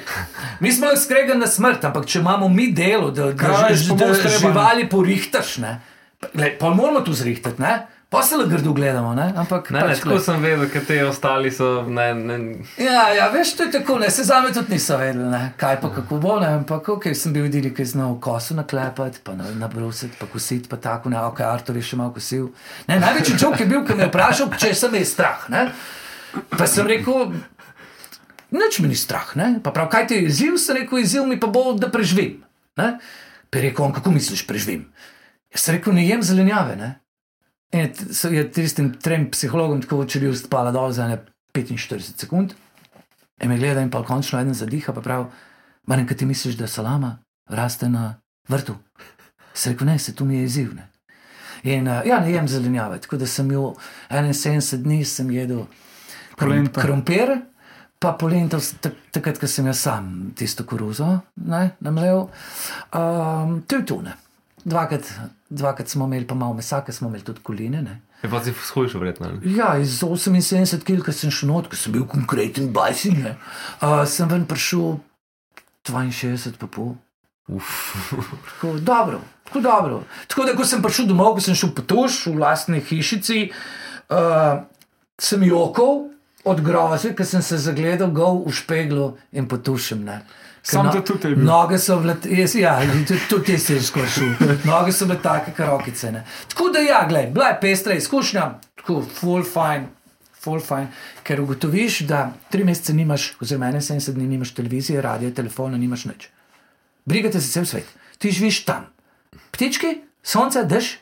[0.60, 3.50] mi smo lahko skregani na smrt, ampak če imamo mi delo, da, da,
[3.90, 4.38] pomoč da treba, ne?
[4.40, 5.82] živali porihtaš, ne.
[6.34, 7.74] Lej, pa moramo tu zrihtati, ne.
[8.10, 9.34] Pa se le grdo gledamo, ne.
[9.36, 10.22] Ampak, Ne, ne, pač, tako glej.
[10.22, 11.82] sem vedel, ker te ostali so.
[11.84, 12.36] Ne, ne,
[12.78, 15.90] Ja, ja, veš, to je tako, ne, se zame tudi niso vedeli, ne, kaj pa
[15.92, 19.50] kako bo, ne, ampak ok, sem bil edini, ki je znal kosu naklepati, pa na-
[19.58, 22.52] nabrusiti, pa kositi, pa tako, ne, ok, Artur je še malo kosil.
[22.88, 25.66] Ne, največji čovek je bil, ki me je vprašal, če sem je strah, ne.
[26.58, 27.34] Pa sem rekel,
[28.54, 31.40] nič mi ni strah, ne, pa prav, kaj ti je izziv, sem rekel, izziv mi
[31.40, 32.42] pa bo, da preživim,
[32.80, 32.98] ne.
[33.50, 34.88] Pa je rekel, on, kako misliš, preživim?
[35.54, 36.92] Jaz sem rekel, ne jem zelenjave, ne.
[37.74, 37.90] In
[38.36, 41.18] je tistim trem psihologom tako učili spala dol za ne
[41.58, 42.54] 45 sekund,
[43.42, 45.30] in me gleda in pa končno eden zadiha, pa pravi,
[45.88, 47.18] Marjan, kaj ti misliš, da salama
[47.50, 48.16] raste na
[48.48, 48.76] vrtu?
[49.54, 50.74] Se rekel, ne, se tu mi je izziv.
[50.76, 50.88] Ne?
[51.64, 53.74] In uh, ja, ne jem zelenjave, tako da sem jo
[54.10, 55.66] 71 dni sem jedel
[56.36, 56.82] krom, Polento.
[56.82, 57.42] krompir,
[58.00, 58.18] pa
[58.82, 61.22] tak- takrat, ko sem jaz sam tisto koruzo
[61.80, 62.28] namlel.
[62.94, 64.14] Um, to je tu, ne.
[64.66, 65.04] Dvakrat,
[65.50, 67.82] dvakrat smo imeli pa malo mesa, ker smo imeli tudi koline.
[67.82, 68.02] Ne.
[68.24, 69.32] Je pa si shujšal, verjetno.
[69.44, 74.30] Ja, iz 78 kg, ko sem šel not, ko sem bil konkreten bajsing, uh, sem
[74.30, 75.00] ven prišel
[75.84, 76.96] 62, pa pol.
[78.56, 80.04] Tako dobro, tako dobro.
[80.28, 83.52] Tako da, ko sem prišel domov, ko sem šel po tuš v lastni hišici,
[84.08, 84.64] uh,
[85.20, 86.08] sem jokal
[86.44, 90.04] od groze, ker sem se zagledal gol v špeglu in potušem.
[90.04, 90.22] Ne.
[90.64, 91.46] Samo no- tudi je bil.
[91.46, 92.78] Noge so bile, jaz, ja,
[93.30, 94.32] tudi, jaz sem skočil.
[94.64, 96.12] Noge so bile take, kot rokice.
[96.12, 96.24] Ne.
[96.48, 99.90] Tako da, ja, gledaj, bila je pestra izkušnja, tako full fine.
[100.44, 100.90] Full fine,
[101.24, 106.28] ker ugotoviš, da tri mesece nimaš, oziroma 71 dni nimaš televizije, radio, telefona, nimaš nič.
[107.06, 108.90] Brigate se cel svet, ti živiš tam.
[109.52, 110.98] Ptički, sonce, dež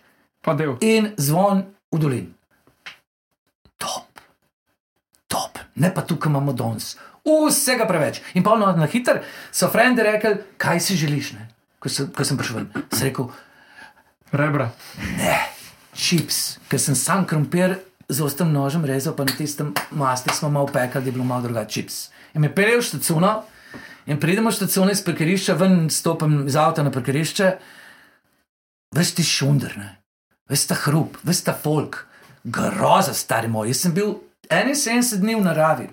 [0.82, 2.34] in zvon v dolini.
[3.78, 4.22] Top,
[5.28, 6.96] top, ne pa tukaj imamo danes.
[7.26, 8.22] Vsega preveč.
[8.34, 11.34] In pa na hiter so frendi rekli, kaj si želiš.
[11.38, 11.48] Ne?
[11.80, 13.30] Ko, sem, ko sem prišel sem rekel,
[14.32, 14.72] Rebra.
[15.94, 17.76] čips, ker sem sam krompir
[18.08, 21.44] z ostem nožem rezal, pa na tistem maslu smo malo pekli, da je bilo malo
[21.44, 22.10] drugače čips.
[22.34, 23.32] In me peljejo v štacuno
[24.08, 27.52] in pridemo v štacuno iz parkirišča, ven stopim iz avta na parkirišče,
[28.96, 29.90] veš ti šunder, ne?
[30.52, 32.06] veš ta hrup, veš ta folk,
[32.44, 33.72] groza, stari moj.
[33.72, 34.16] Jaz sem bil
[34.52, 35.88] 71 dni v naravi.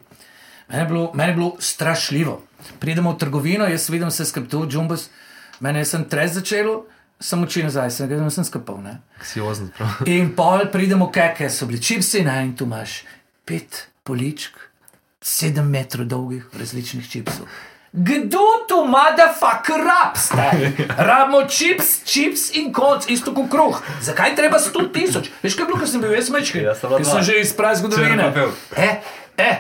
[0.69, 2.43] Meni je bilo, meni je bilo strašljivo.
[2.79, 5.09] Pridemo v trgovino, jaz vidim vse skrbtu, džumbus,
[5.61, 6.83] meni je sem trez začel,
[7.21, 8.83] sem oči nazaj, sem ga sem skapal.
[8.83, 8.99] Ne?
[9.23, 10.03] Si ozen, prav.
[10.15, 13.03] In pol pridemo, keke so bili čipsi, ne, in tu imaš
[13.47, 14.59] pet poličk,
[15.23, 17.47] sedem metrov dolgih različnih čipsov.
[17.93, 20.77] Kdo to motherfucker rab, stari?
[20.99, 23.81] Rabimo čips, čips in konc, isto kot kruh.
[24.05, 25.31] Zakaj treba 100 tisoč?
[25.43, 26.61] Veš, kaj ko sem bil jaz mečki?
[26.69, 28.13] Jaz sem že iz prav zgodovine.
[28.13, 28.53] Črno popel.
[28.77, 28.91] E,
[29.41, 29.51] e,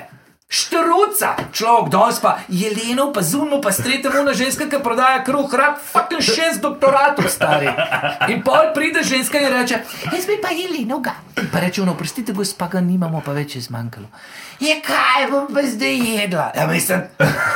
[0.48, 5.44] Štruca, človek, danes pa Jeleno, pa Zuno, pa strete mu na ženska, ki prodaja kruh,
[5.52, 7.68] rab fucking šest doktoratov, stari.
[8.32, 11.20] In pol pride ženska in reče, jaz bi pa Jeleno ga.
[11.52, 14.08] Pa reče, no, prostite, gospa, ga nimamo, pa več je zmanjkalo.
[14.64, 16.48] Je kaj bom pa zdaj jedla?
[16.56, 17.04] Ja, mislim,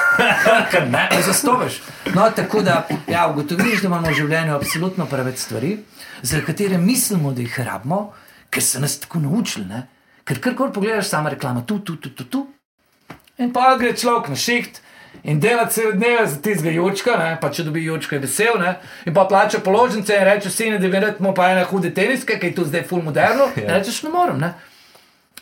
[0.76, 1.80] ker ne, zastopiš.
[2.12, 5.78] No, tako da, ja, ugotoviš, da imamo v življenju absolutno preveč stvari,
[6.20, 8.10] za katere mislimo, da jih rabimo,
[8.52, 9.64] ker so nas tako naučili.
[9.64, 9.86] Ne?
[10.28, 12.28] Ker karkoli pogledaš, sama reklama, tu, tu, tu, tu.
[12.28, 12.50] tu.
[13.38, 14.80] In pa gre človek na šiht
[15.24, 17.38] in dela cel dneve za tistega jočka, ne?
[17.40, 18.74] pa če dobi jočka, je vesel, ne?
[19.06, 22.54] in pa plača položnice in reče: Sine, da vidimo pa ene hude teniske, ki je
[22.54, 23.44] tu zdaj full moderno.
[23.56, 24.54] In rečeš, ne morem, ne.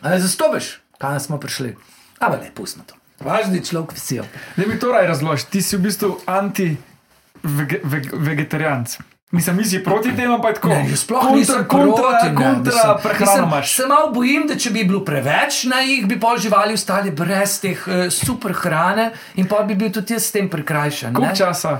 [0.02, 1.76] Ali zastopiš, kam smo prišli.
[2.18, 2.94] Ampak ne, pustimo to.
[3.24, 4.24] Važno je, človek vesel.
[4.56, 8.98] Da mi to raj razložiš, ti si v bistvu anti-vegetarijanc.
[9.30, 10.68] Mislim, mi si proti temu, pa je tako.
[10.68, 13.62] Ne, sploh kontra, nisem kontra, proti, kontra mislim, prehrano.
[13.62, 17.60] Se malo bojim, da če bi bilo preveč na jih, bi pol živali ostali brez
[17.62, 21.14] teh uh, super hrane in pa bi bil tudi jaz s tem prikrajšan.
[21.14, 21.36] Koliko ne.
[21.36, 21.78] časa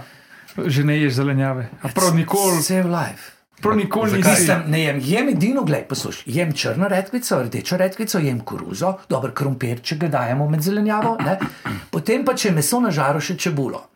[0.67, 1.69] že ne ješ zelenjave?
[1.95, 3.33] Prav nikoli, Cel life.
[3.63, 4.23] prav nikoli.
[4.23, 9.35] Mislim, ne jem, jem edino, gledaj, poslušaj, jem črno redkvico, rdečo redkvico, jem koruzo, dober
[9.35, 11.39] krompir, če ga dajemo med zelenjavo, ne?
[11.91, 13.87] potem pa če meso na žaru, še čebulo.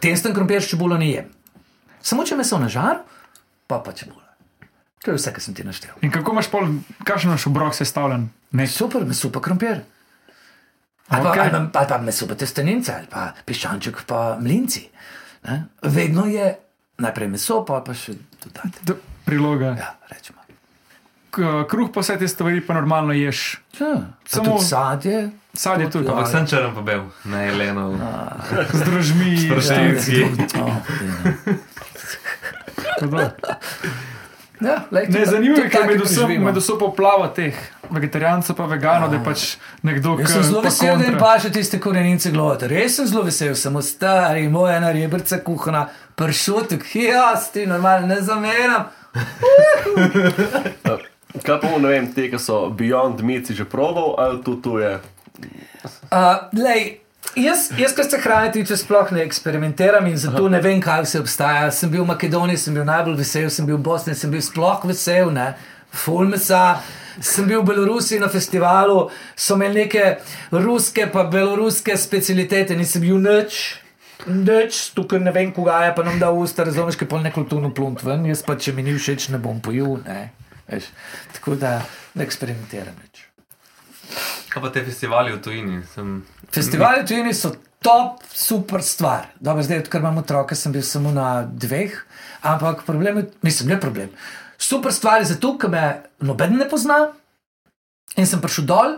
[0.00, 1.35] Testen krompir s čebulo ne jem.
[2.06, 3.02] Samo če meso na žaru,
[3.66, 4.22] pa pa čebulo.
[5.00, 5.94] To je vse, kar sem ti naštel.
[6.00, 6.66] In kako imaš pol,
[7.02, 8.28] kakšen imaš obrok sestavljen?
[8.52, 9.82] Ne, Super, meso pa krompir.
[11.08, 11.40] Ali pa, okay.
[11.44, 14.86] ali, pa, ali pa meso pa testenince, ali pa piščanček pa mlinci.
[15.44, 15.60] Ne?
[15.84, 16.48] Vedno je
[16.98, 18.82] najprej meso, pa pa še dodati.
[18.82, 19.74] D- priloga.
[19.76, 20.42] Ja, rečemo.
[21.66, 23.60] Kruh pa vse te stvari pa normalno ješ.
[23.76, 23.92] Ja,
[24.26, 25.26] Samo- sadje.
[25.54, 26.12] Sadje tudi, Ja.
[26.12, 27.86] Ampak sem črn pa bil, ne Eleno.
[28.72, 29.32] z drožmi.
[29.46, 30.24] Prošinski.
[30.56, 30.80] Oh,
[34.60, 36.44] ja, lej, Ne, zanimivo je, ker med preživimo.
[36.44, 37.54] med vso poplavo teh
[37.90, 41.80] vegetarijancev pa veganov, da je pač nekdo, ki sem zelo vesel, da jim paše tiste
[41.80, 42.66] korenince glota.
[42.66, 48.20] Res sem zelo vesel, samo stari, moja ena rebrca kuhana, pršutek, jaz ti normalno ne
[48.20, 48.88] zameram.
[51.44, 54.78] Kaj pa, ne vem, te, ki so Beyond Meat si že probal, ali tu, tu
[54.80, 54.96] je.
[56.08, 56.96] Uh, lej,
[57.36, 61.20] jaz, jaz, kar se hrane tiče, sploh ne eksperimentiram in zato ne vem, kaj vse
[61.22, 61.70] obstaja.
[61.70, 64.84] Sem bil v Makedoniji, sem bil najbolj vesel, sem bil v Bosni, sem bil sploh
[64.88, 65.52] vesel, ne,
[66.04, 66.80] full mesa.
[67.16, 70.18] Sem bil v Belorusiji na festivalu, so imeli neke
[70.52, 73.62] ruske, pa beloruske specialitete, nisem bil nič.
[74.26, 77.72] Nič, tukaj ne vem, koga je, pa nam da usta, razumeš, kaj pol ne kulturno
[77.72, 80.32] plunt ven, jaz pa če mi ni všeč, ne bom pojil, ne.
[80.66, 80.90] Veš.
[81.36, 81.78] Tako da
[82.16, 83.05] ne eksperimentiram.
[84.48, 85.82] Kaj pa te festivali v tujini?
[85.94, 86.20] Sem...
[86.52, 87.52] Festivali v tujini so
[87.84, 89.28] top, super stvar.
[89.40, 91.94] Dobro, zdaj, odkar imam otroka, sem bil samo na dveh,
[92.42, 94.10] ampak problem je, mislim, ne problem.
[94.58, 95.84] Super stvar je zato, ker me
[96.24, 97.12] noben ne pozna
[98.16, 98.96] in sem prišel dol,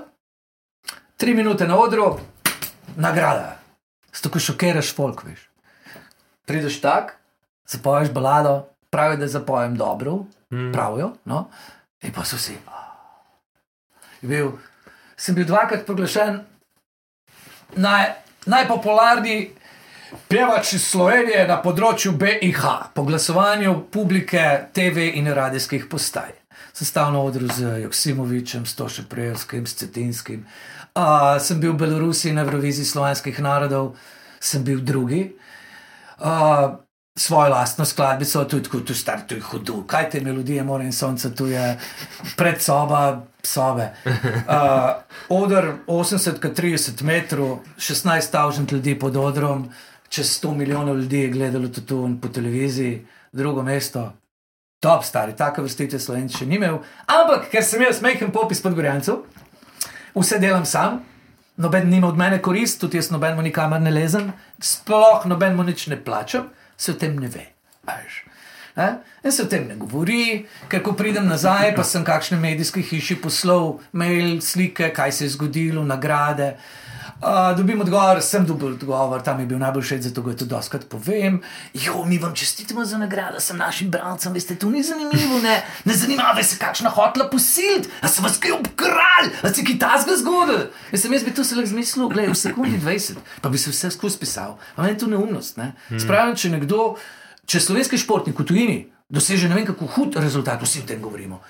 [1.18, 2.14] tri minute na odru,
[2.96, 3.58] nagrada.
[4.14, 5.42] Zato, ko šokiraš folk, veš.
[6.48, 7.16] Prideš tak,
[7.68, 10.22] zapoješ balado, pravijo, da zapojem dobro,
[10.54, 10.70] mm.
[10.72, 11.48] pravijo, no,
[12.02, 12.56] in pa so vsi.
[14.22, 14.52] Je Bil,
[15.18, 16.40] sem bil dvakrat proglašen
[17.76, 18.12] naj,
[18.46, 19.58] najpopularnejši
[20.28, 26.32] pevač iz Slovenije na področju BIH, po glasovanju publike TV in radijskih postaj.
[26.72, 30.44] Sestavno odru z Joksimovičem, Stošem Prejelskim, s Cetinskim.
[30.94, 33.96] Uh, sem bil v Belorusiji na Euroviziji slovenskih narodov,
[34.40, 35.26] sem bil drugi.
[36.18, 36.78] Uh,
[37.18, 40.92] svojo lastno skladbico, tu je tu star, tu je hudo, kaj te melodije, more in
[40.92, 41.78] sonce, tu je
[42.36, 43.90] predsoba, sobe.
[44.04, 44.12] Uh,
[45.28, 49.68] odr 80-30 metrov, 16 tavžent ljudi pod odrom,
[50.08, 54.12] čez 100 milijonov ljudi je gledalo tu po televiziji, drugo mesto.
[54.80, 56.78] Top stari, tako vrstite slovenci še ni imel.
[57.06, 59.24] Ampak, ker sem jaz mehen popis pod Gorjancev,
[60.14, 61.00] vse delam sam,
[61.56, 64.30] noben nima od mene korist, tudi jaz nobenemu nikamor ne lezem,
[64.62, 66.46] sploh nobenemu nič ne plačam,
[66.78, 67.48] se o tem ne ve.
[68.78, 68.92] Eh?
[69.24, 73.18] In se o tem ne govori, ker ko pridem nazaj, pa sem kakšne medijske hiši
[73.18, 76.54] poslal mail, slike, kaj se je zgodilo, nagrade.
[76.54, 76.87] Uh,
[77.56, 81.40] dobim odgovor, sem dobil odgovor, tam je bil najbolj všeč, zato ga tudi doskrat povem.
[81.74, 85.94] Jo, mi vam čestitamo za nagrado, sem našim bralcem, veste, to ni zanimivo, ne, ne
[85.94, 90.68] zanima se, kakšna hotla posiliti, a sem vas kaj obkral, a se kaj tasga zgodil.
[90.92, 93.70] Jaz sem jaz bi to se lahko zmislil, gledaj, v sekundi 20, pa bi se
[93.70, 94.58] vse skozi pisal.
[94.76, 95.72] Pa meni je to neumnost, ne.
[95.98, 96.94] Spravim, če nekdo,
[97.46, 98.78] če slovenski športnik v tujini
[99.08, 101.40] doseže ne vem kako hud rezultat, vsi o tem govorimo,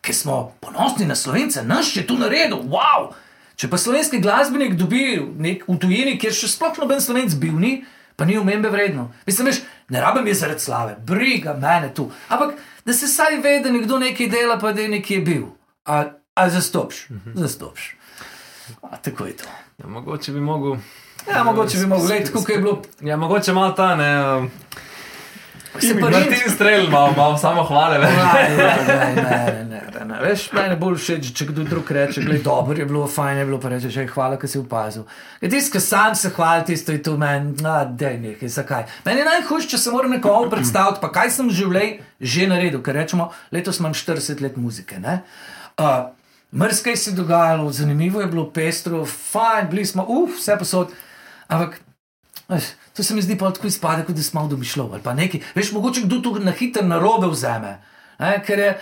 [0.00, 3.10] ker smo ponosni na slovence, naš je tu naredil, wow!
[3.58, 7.72] Če pa slovenski glasbenik dobi nek v tujini, kjer še sploh noben slovenc bil ni,
[8.14, 9.08] pa ni umembe vredno.
[9.26, 12.06] Mislim, veš, ne rabim je zaradi slave, briga mene tu.
[12.30, 12.54] Ampak
[12.86, 15.48] da se saj ve, da nekdo nekaj dela, pa da je nekje bil.
[15.90, 16.04] A,
[16.38, 17.90] a zastopš, zastopš.
[18.82, 19.50] A, tako je to.
[19.82, 20.78] Ja, mogoče bi mogel.
[21.26, 22.82] Ja, mogoče bi mogel gledati, kako je bilo.
[23.02, 24.10] Ja, mogoče malo ta, ne.
[24.36, 24.50] um,
[25.80, 27.98] Se pa Martin strel, malo, malo samo hvale.
[27.98, 28.08] Ne?
[28.08, 30.18] Ne, ne, ne, ne.
[30.22, 33.46] Veš, meni je bolj všeč, če kdo drug reče, je dobro, je bilo fajn, je
[33.46, 35.04] bilo pa reče, že hvala, ker si opazil.
[35.40, 38.86] Tisti, ki sam se hvali, tisto je tu meni, da je nekaj, zakaj.
[39.04, 42.80] Meni je najhujše, če se moram nekomu predstaviti, pa kaj sem v življenju že naredil,
[42.82, 44.98] ker rečemo, letos imam 40 let muzike.
[44.98, 45.20] ne.
[45.78, 46.08] Uh,
[46.52, 50.94] Mrzkaj se je dogajalo, zanimivo je bilo, pestro, fajn, bili smo, uf, vse posod.
[51.48, 51.80] Ampak
[52.96, 55.40] to se mi zdi pa tako izpade, kot da smo malo domišljali ali pa nekaj.
[55.54, 57.78] Veš, mogoče kdo to na hitro narobe vzame,
[58.18, 58.42] ne?
[58.46, 58.78] ker je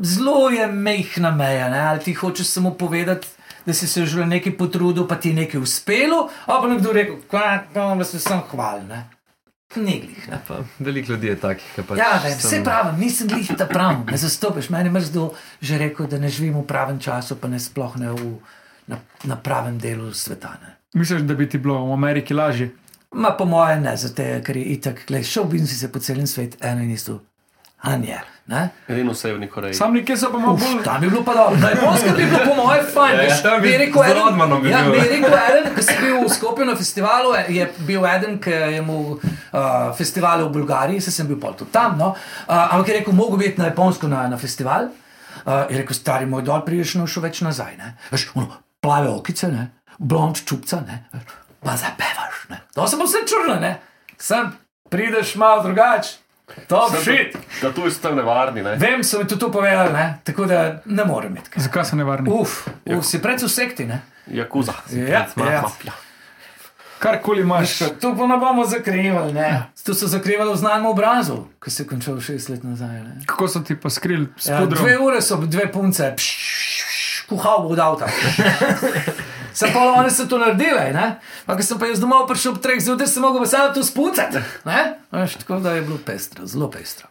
[0.00, 1.80] zelo je mehna meja, ne?
[1.80, 3.28] ali ti hočeš samo povedati.
[3.66, 7.16] Da si se že nekaj potrudil, pa ti je nekaj uspelo, a pa nekdo rekel,
[7.98, 8.86] da se sem hvalil.
[8.88, 9.04] Ne,
[9.76, 10.28] ne glih.
[10.28, 10.38] Ne.
[10.48, 11.98] Pa Veliko ljudi je takih, ki pač.
[11.98, 14.70] Ja, ne, sem- vse pravim, nisem glih ta prav, ne zastopiš.
[14.70, 18.10] Meni je mrzdo že rekel, da ne živim v pravem času, pa ne sploh ne
[18.16, 18.32] v,
[18.86, 20.56] na, na pravem delu sveta.
[20.62, 20.76] Ne.
[20.94, 22.70] Misliš, da bi ti bilo v Ameriki lažje?
[23.12, 26.26] Ma po mojem ne, zato ker je itak, gledaj, šel bi si se po celem
[26.26, 27.18] svetu, eno in isto.
[27.82, 28.68] Anje, ne?
[28.88, 29.74] Edino v Severni Koreji.
[29.74, 30.82] Sam nekje so pa malo bolj.
[30.84, 31.56] tam bi bilo pa dobro.
[31.56, 33.14] Na Japonskem bi bilo po mojem fajn.
[33.16, 34.92] Ja, ja, bi rekel eden- Rodmanom bi Ja, bil.
[34.92, 38.76] bi rekel eden, ko si bil v Skopju na festivalu, je bil eden, ki je
[38.76, 39.18] imel uh,
[39.96, 42.10] festival v Bulgariji, se sem bil pol tudi tam, no.
[42.46, 44.90] Uh, ampak je rekel, mogo biti na Japonsko na, na festival.
[45.40, 47.94] Uh, je rekel, stari moj dol, priješ no še več nazaj, ne.
[48.12, 51.00] Veš, ono, plave okice, ne, blond čupca, ne,
[51.64, 52.39] pa zapevaš.
[52.74, 53.76] To sem vse črno, ne.
[54.18, 54.52] Sem,
[54.90, 56.18] prideš malo drugače.
[56.68, 57.36] Top shit.
[57.62, 58.76] Da tu so tam nevarni, ne?
[58.76, 60.18] Vem, so mi tudi to povedali, ne?
[60.24, 61.62] tako da ne morem kaj.
[61.62, 62.30] Zakaj so nevarni?
[62.30, 64.02] Uf, uf, si predvsem v sekti, ne?
[64.26, 64.74] Jakuza.
[64.90, 65.26] Ja, ja.
[65.36, 65.92] Mafija.
[67.00, 67.78] Karkoli imaš.
[67.78, 69.62] Tu pa ne bomo zakrivali, ne?
[69.84, 73.00] Tu so zakrivali v znanem obrazu, ki se je končal šest let nazaj.
[73.02, 73.14] Ne?
[73.26, 77.62] Kako so ti pa skrili Ja, dve ure so dve punce, pš, pš, pš, kuhal
[77.62, 78.06] bo od avta.
[79.60, 81.06] Sem pa oni so to naredili, ne?
[81.44, 83.84] Pa ko sem pa jaz domov prišel ob treh zjutraj, sem mogel pa samo to
[83.84, 84.78] spucati, ne?
[85.12, 87.10] Veš, tako da je bilo pestro, zelo pestro.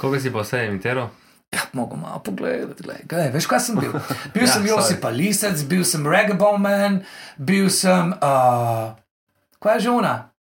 [0.00, 1.10] Koga si pa vse imitiral?
[1.52, 2.86] Ja, mogo malo pogledati.
[3.10, 3.92] Glej, veš, kaj sem bil?
[4.34, 4.66] Bil Ja, sem.
[4.66, 7.00] Josip Lisec, bil sem Reggaeton Man,
[7.36, 8.14] bil sem.
[8.22, 8.96] Uh,
[9.60, 10.14] kaj je že ona?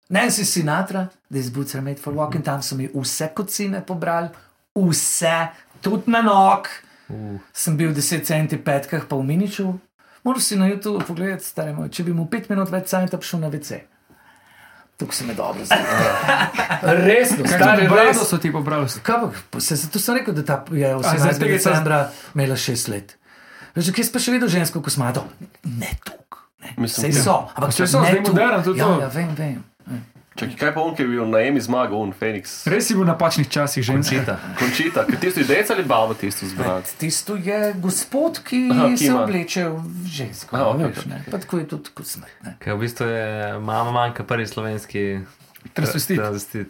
[0.10, 4.29] Nancy Sinatra, These Boots are made for walking, tam so mi vse kocine pobrali,
[4.73, 5.49] vse,
[5.81, 6.69] tudi na nog.
[7.10, 7.38] Uh.
[7.53, 9.73] Sem bil 10 centi petkah, pa v Miniču.
[10.25, 13.39] Moraš si na YouTube pogledati, stari moj, če bi mu 5 minut več cajta prišel
[13.39, 13.83] na WC.
[14.95, 16.49] Tukaj se me dobro zavedam.
[17.05, 18.21] Resno, stari, Brado res.
[18.23, 18.88] so ti pobrali.
[19.01, 21.38] Kaj pa, pa se zato sem rekel, da ta je zaradi 18.
[21.38, 21.99] tega se- decembra
[22.33, 23.15] imela šest let.
[23.75, 25.25] Veš, kje si pa še videl žensko, ko smato?
[25.75, 26.39] Ne tuk,
[26.77, 29.01] Mislim, Sej so, ampak Saj so, ne zdaj moderno tudi ja, to.
[29.01, 29.59] ja, vem, vem.
[30.36, 32.67] Čakaj, kaj pa on, ki je bil na Emi zmagal, on Feniks?
[32.67, 34.12] Res si bil v napačnih časih, ženska.
[34.12, 34.36] Čita.
[34.60, 36.84] Končita, ker tisto je dec ali baba tisto zbral.
[37.00, 39.24] Tisto je gospod, ki Aha, ki se ima.
[39.24, 40.52] obleče v žensko.
[40.52, 41.21] Aha, okej, veš, ne.
[41.32, 42.36] Pa tako je tudi kot smrt.
[42.60, 43.26] Ker v bistvu je
[43.62, 45.24] mama manjka prvi slovenski
[45.71, 46.19] Transvestit.
[46.19, 46.67] transvestit.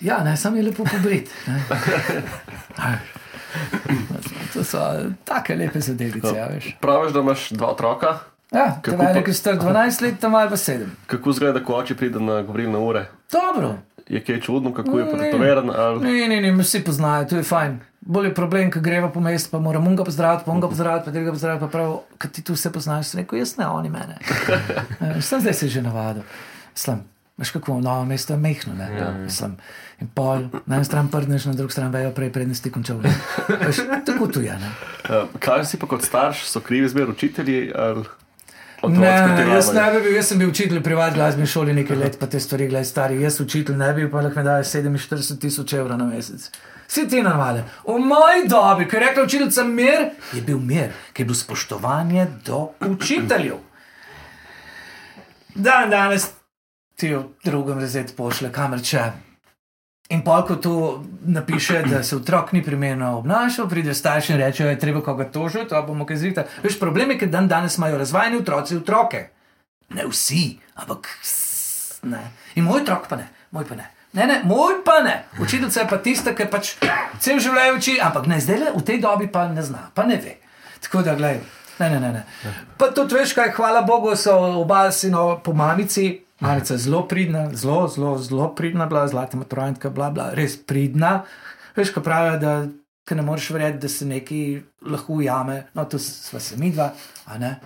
[0.00, 1.28] Ja, ne, sam je lepo pobrit.
[4.52, 4.78] To so
[5.24, 6.76] take lepe zadevice, ja, veš.
[6.80, 8.18] Praviš, da imaš dva otroka,
[8.52, 10.86] Ja, Kako je star 12 let, tam ali pa 7.
[11.06, 13.06] kako zgleda, ko oči pride na govorilne ure?
[13.32, 13.74] Dobro.
[14.08, 15.10] Je kaj čudno, kako je Ne.
[15.10, 15.70] potetoviran?
[15.70, 16.00] Ali...
[16.02, 17.78] Ne, ne, ne, vsi poznajo, to je fajn.
[18.00, 21.10] Bolj je problem, ko greva po mestu, pa moram unga pozdraviti, pa unga pozdraviti, pa
[21.10, 24.18] drugega pozdraviti, pa prav, kad ti tu vse poznaš, sem rekel, jaz ne, oni mene.
[25.00, 26.22] Eh, Sem zdaj se že navadil.
[26.74, 27.04] Slam.
[27.38, 28.88] Veš kako, novo mesto je mehno, ne?
[28.98, 29.56] Ja, Mislim,
[30.00, 32.98] in pol, na eni strani prdneš, na drugi strani vejo prej, prednji ti končal.
[33.60, 34.70] Veš, tako tu je, ne?
[35.06, 37.70] Uh, kaj si pa kot starš, so krivi zmer učitelji?
[37.74, 38.04] Ali...
[38.88, 41.98] Ne, ki jaz ne bi bil, jaz sem bil učitelj v privatni glasbeni šoli nekaj
[42.00, 43.20] let, pa te stvari gledaj stari.
[43.20, 46.48] Jaz učitelj ne bi pa lahko mi dajo 47 tisoč evrov na mesec.
[46.88, 47.64] Vsi ti normale.
[47.84, 52.26] V moji dobi, ko je rekla učiteljica mir, je bil mir, ki je bil spoštovanje
[52.46, 53.60] do učiteljev.
[55.54, 56.30] Dan danes
[56.96, 59.29] ti v drugem razredu pošle kamer če.
[60.10, 60.72] In pol, ko tu
[61.22, 65.24] napiše, da se otrok ni primerno obnašal, pride starši in reče, da je treba koga
[65.30, 66.44] tožiti, to bomo kaj zrihta.
[66.62, 69.28] Veš, problem je, ker dan danes imajo razvajeni otroci otroke.
[69.94, 71.08] Ne vsi, ampak
[72.02, 72.24] ne.
[72.54, 73.86] In moj otrok pa ne, moj pa ne.
[74.12, 75.24] Ne, ne, moj pa ne.
[75.38, 76.72] Učiteljica je pa tista, ki pač
[77.22, 80.40] cel življenje uči, ampak ne zdaj v tej dobi pa ne zna, pa ne ve.
[80.82, 81.38] Tako da, gledaj,
[81.78, 82.12] ne, ne, ne.
[82.18, 82.54] ne.
[82.78, 86.24] Pa tudi veš, kaj, hvala Bogu, so oba sino po mamici.
[86.40, 91.24] Mamica je zelo pridna, zelo, zelo, zelo pridna, bila zlata maturantka, bla, bla, res pridna.
[91.76, 92.54] Veš, ko pravijo, da
[93.08, 94.40] ker ne moreš verjeti, da se neki
[94.86, 96.92] lahko ujame, no, to sva se mi dva,
[97.26, 97.56] a ne.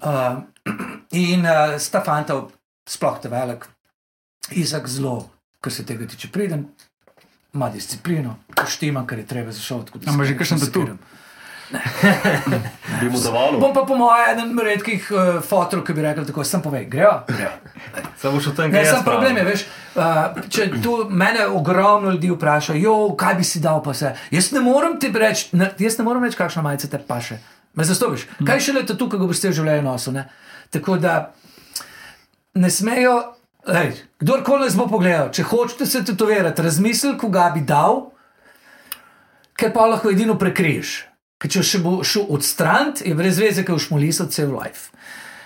[0.00, 0.38] Uh,
[1.24, 2.40] in uh, sta fanta,
[2.88, 3.68] sploh te velik,
[4.56, 5.28] Izak zelo,
[5.60, 6.62] kar se tega tiče, priden,
[7.54, 9.82] ima disciplino, poštima, kar je treba za šov.
[10.06, 10.86] A ima že kakšen tatu?
[13.00, 13.60] Bi mu dovolil?
[13.60, 17.12] Bom pa po mojem eden redkih uh, fotorov, ki bi rekel tako, sem povej, grejo,
[17.28, 17.50] grejo.
[18.18, 19.64] Sam boš v tem, kaj sam problem je, veš,
[19.98, 24.14] uh, če tu mene ogromno ljudi vpraša, jo, kaj bi si dal pa se.
[24.34, 27.40] Jaz ne morem ti reči, ne, jaz ne morem reči, kakšna majica te paše.
[27.76, 28.26] Me zastopiš.
[28.46, 30.28] Kaj še leta tukaj, ko boš te v življenju nosil, ne?
[30.74, 31.18] Tako da
[32.58, 33.18] ne smejo,
[33.68, 38.08] lej, kdorkoli nas bo pogledal, če hočete se tetovirati, razmisli, koga bi dal,
[39.58, 41.07] ker pa lahko edino prekriješ.
[41.38, 44.50] Ker če še bo šel od stran, je brez veze, ker boš mu lisal cel
[44.50, 44.90] life.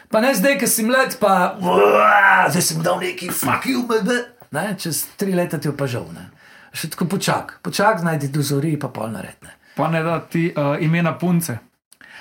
[0.09, 4.19] Pa ne zdaj, ki si mlad, pa "Uaa, zdaj sem dal neki fuck you, baby.
[4.53, 6.05] Ne, čez tri leta ti je pa žal.
[6.13, 6.29] Ne.
[6.73, 9.53] Še tako počak, počak, najdi dozori, pa pol naredne.
[9.77, 11.59] Pa ne da ti uh, imena punce.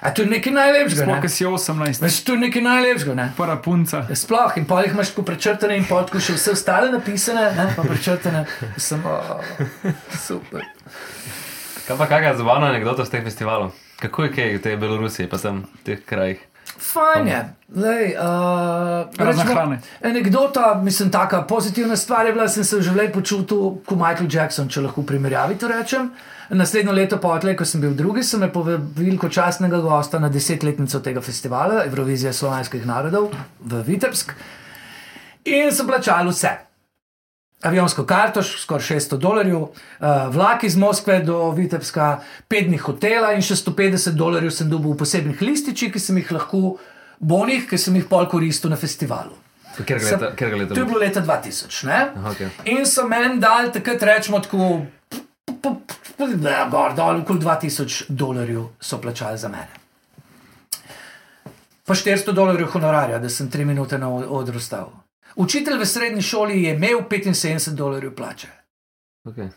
[0.01, 1.03] A to je nekaj najlepšega.
[1.03, 1.21] Sploh, Ne?
[1.21, 3.13] ki si 18, Veš, to je nekaj najlepšega.
[3.13, 3.25] Ne?
[3.37, 4.03] prva punca.
[4.09, 7.43] Ja, Sploh in pol jih imaš tako prečrtane in pol tako še vse ostale napisane,
[7.53, 7.67] ne?
[7.75, 8.45] pa prečrtane.
[8.77, 9.39] Sem, oh,
[10.17, 10.63] super.
[11.91, 13.73] Kaj pa kakšna zabavna anekdota z teh festivalov?
[13.99, 16.39] Kako je kaj v tej Belorusiji, pa sem v teh krajih?
[16.79, 17.39] Fajn je.
[17.75, 19.81] Lej, uh, hrane.
[19.99, 24.71] Anekdota, mislim, taka pozitivna stvar je bila, sem se v življenju počutil kot Michael Jackson,
[24.71, 26.07] če lahko primerjavi to rečem.
[26.55, 31.03] Naslednjo leto potlej, ko sem bil drugi, sem me povabil kot častnega gosta na desetletnico
[31.03, 34.31] tega festivala, Evrovizija slovenskih narodov v Vitebsk.
[35.43, 36.70] In sem plačal vse.
[37.61, 39.71] Avionsko karto, skoraj 600 dolarjev, uh,
[40.29, 44.97] vlak iz Moskve do Vitebska, pet dni hotela in še 150 dolarjev sem dobil v
[44.97, 46.77] posebnih lističih, ki sem jih lahko,
[47.19, 49.37] bonih, ki sem jih pol koristil na festivalu.
[49.77, 51.83] Kjer Sem- leta, kjer leta To je bilo leta 2000.
[51.85, 51.99] Ne?
[52.15, 52.49] Aha, okej.
[52.65, 54.81] In so meni dali takrat, rečemo, tako,
[56.35, 59.69] da gor dol, okoli 2000 dolarjev so plačali za mene.
[61.85, 64.89] Pa 400 dolarjev honorarja, da sem 3 minute na od- odru stal.
[65.35, 68.47] Učitelj v srednji šoli je imel 75 dolarjev plače.
[69.25, 69.49] Okay.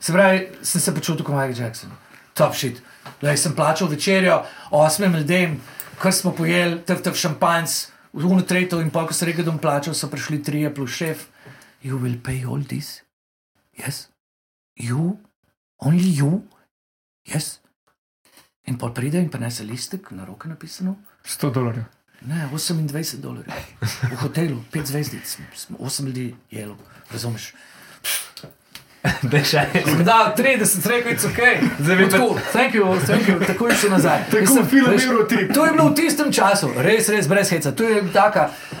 [0.00, 1.90] Se pravi, sem se počutil kot Michael Jackson.
[2.34, 2.82] Top shit.
[3.22, 5.60] Lej, sem plačal večerjo osmim ljudem,
[5.98, 9.60] kar smo pojeli, trtev šampanjc, v unu tretjo in pol, ko se rekel, da bom
[9.60, 11.26] plačal, so prišli trije plus šef.
[11.82, 13.02] You will pay all this?
[13.78, 14.08] Yes.
[14.76, 15.18] You?
[15.78, 16.42] Only you?
[17.28, 17.58] Yes.
[18.66, 20.96] In pol pride in prinese listek, na roke napisano.
[21.24, 21.84] 100 dolarjev.
[22.26, 23.52] Ne, 28 dolarjev.
[24.12, 26.76] V hotelu, pet zvezdic, smo osem ljudi jelo,
[27.12, 27.52] razumeš?
[29.84, 31.40] Sem dal 30, rekel je, ok.
[31.78, 34.24] Zdaj pa- Tako, thank you, thank you, tako je šel nazaj.
[34.30, 35.54] Tako Mislim, film Eurotrip.
[35.54, 37.72] To je bilo v tistem času, res, res, brez heca.
[37.72, 38.78] To je taka uh,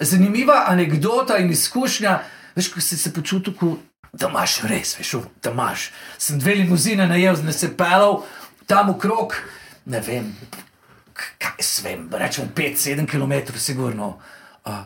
[0.00, 2.18] zanimiva anekdota in izkušnja.
[2.56, 3.78] Veš, ko si se počutil, kot
[4.12, 5.14] da imaš res, veš,
[5.44, 5.90] da imaš.
[6.18, 8.22] Sem dve limuzine najel, da se pelal
[8.66, 9.36] tam okrog,
[9.84, 10.32] ne vem.
[11.38, 14.18] Kaj se vem, rečemo 5-7 km, sigurno,
[14.64, 14.80] uh,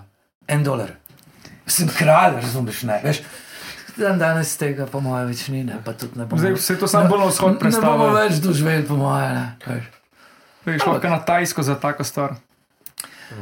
[0.49, 0.95] en dolar.
[1.67, 3.23] Sem kralj, razumeš, ne, veš.
[3.97, 6.41] Dan danes tega, po mojem, več ni, ne, pa tudi ne bomo.
[6.41, 8.13] Zdaj se to samo bolj na vzhod Ne bomo predstavlja.
[8.17, 9.45] več doživeli, po mojem, ne.
[9.67, 9.91] veš.
[10.65, 12.35] Veš, lahko na tajsko za tako stvar.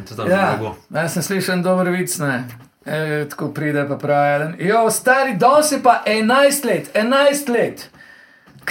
[0.09, 0.59] To tam Ja,
[0.95, 2.45] jaz sem slišal dober vic, ne.
[2.85, 7.91] E, tako pride pa pravi, jo, stari, danes je pa 11 let, 11 let.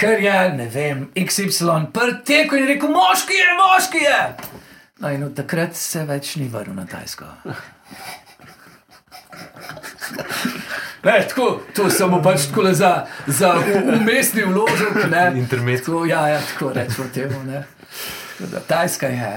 [0.00, 4.20] Ker je, ne vem, XY, prteko in je rekel, moški je, moški je.
[5.00, 7.28] No in od takrat se več ni vrnil na Tajsko.
[11.04, 13.54] Ne, tako, to samo pač tako za, za
[14.00, 14.98] umestni vložek.
[15.10, 15.32] ne.
[15.36, 16.04] Intermezzo.
[16.04, 17.42] Ja, ja, tako rečemo temu.
[17.44, 17.64] ne.
[18.68, 19.30] Tajska je.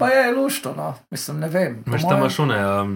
[0.00, 1.74] Pa je lušto, no, mislim, ne vem.
[1.86, 2.92] Imaš mojem- tam mašune, um,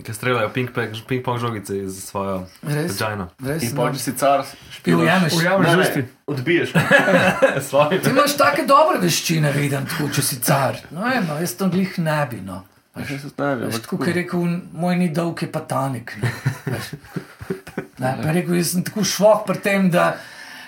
[0.00, 3.26] ki streljajo ping-pong ping žogice iz svojo vagina.
[3.40, 5.02] Res, In pa če si car, špilaš.
[5.02, 5.32] Ujameš.
[5.34, 6.04] Ujameš Ne, žusti.
[6.26, 6.72] odbiješ.
[7.68, 7.98] Svoje.
[8.00, 10.78] Ti imaš take dobre veščine, vidim, tako, če si car.
[10.90, 12.40] No, je, no, jaz tam glih ne bi.
[12.40, 12.62] No.
[12.94, 16.14] Veš, ne vem, Veš, tako kot je rekel, moj ni dolg, je pa tanik.
[16.22, 16.30] Ne,
[16.72, 16.92] Veš.
[17.98, 20.12] ne, pa rekel, jaz sem tako šloh pri tem, da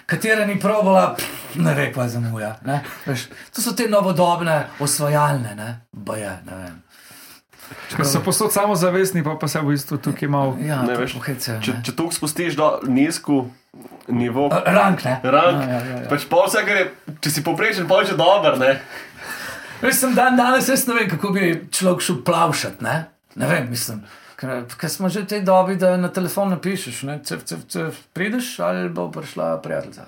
[0.07, 2.57] katera ni probala, pff, ne ve, kaj zamuja.
[2.65, 3.27] Ne, veš.
[3.55, 6.83] To so te novodobne osvajalne, ne, boje, ne vem.
[7.91, 10.55] Ker so posod samozavestni, pa, pa se v bistvu tukaj malo.
[10.63, 11.83] Ja, Ne, to veš, pohece, če, ne.
[11.83, 13.41] če tu spustiš do nizku
[14.09, 15.17] nivo, Rank, ne.
[15.25, 16.09] rank, Ja, ja, ja, ja.
[16.09, 16.85] pač pol vse, kar je,
[17.21, 18.77] če si poprečen, pol že dober, ne.
[19.83, 22.87] Veš, sem dan danes, jaz ne vem, kako bi človek šel plavšati.
[22.87, 22.95] Ne,
[23.35, 24.05] ne vem, mislim.
[24.37, 28.59] Ker, smo že v tej dobi, da na telefon napišeš, ne, cef, cef, cef, prideš
[28.61, 30.05] ali bo prišla prijateljica.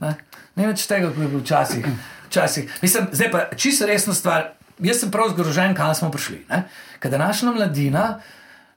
[0.00, 0.12] Ne,
[0.54, 1.88] ne več tega, kot je bilo včasih.
[2.28, 2.78] včasih.
[2.82, 4.52] Mislim, zdaj pa čisto resna stvar.
[4.78, 6.44] Jaz sem prav zgrožen, kam smo prišli.
[7.00, 8.20] Ker današnja mladina.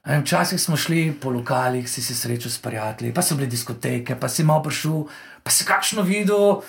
[0.04, 4.16] vem, Včasih smo šli po lokalih, si se srečal s prijatelji, pa so bile diskoteke,
[4.16, 5.04] pa si malo prišel,
[5.42, 6.62] pa si kakšno videl,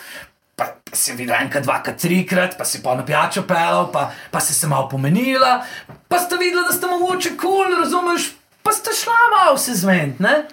[0.94, 4.68] si videl enkrat, dvakrat, trikrat, pa si pa na pijačo pelal, pa, pa si se
[4.68, 5.62] malo pomenila,
[6.08, 8.32] pa ste videli, da ste mogoče kul, cool, razumeš,
[8.64, 10.44] pa ste šla malo se zmed, ne?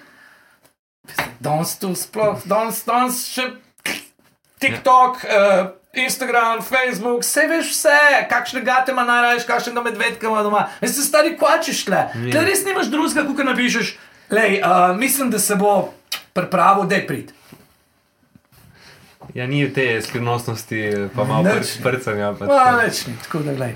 [1.39, 3.49] Danes tu sploh, danes, danes še
[4.59, 10.67] TikTok, uh, Instagram, Facebook, vse veš vse, kakšne gate ima najraje, kakšnega medvedka ima doma.
[10.81, 12.03] Veš, se stari kvačiš tle.
[12.29, 13.95] Tle res nimaš drugega, kot napišeš.
[14.29, 15.93] Lej, uh, mislim, da se bo
[16.37, 17.33] pripravil, da je prid.
[19.33, 20.79] Ja, ni te skrivnostnosti,
[21.15, 21.77] pa malo Nič.
[21.77, 22.33] pr- prcanja.
[22.33, 22.47] pač.
[22.47, 23.75] Pa več ni, tako da gledaj.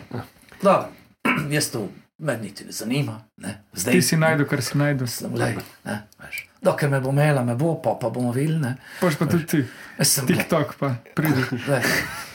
[0.60, 0.88] Dobro,
[1.50, 1.84] jaz to
[2.20, 3.20] me niti ne zanima.
[3.38, 3.62] Ne?
[3.74, 5.08] Zdaj Ti si najdu, kar si najdu.
[5.08, 6.48] sem, glej, ne, veš.
[6.62, 8.60] Dokler me bo imela, me bo, pa, pa bomo videli.
[8.60, 8.76] ne.
[9.00, 9.62] Poš pa tudi ti.
[10.00, 11.44] Sem, TikTok pa pridi.
[11.68, 11.84] glej,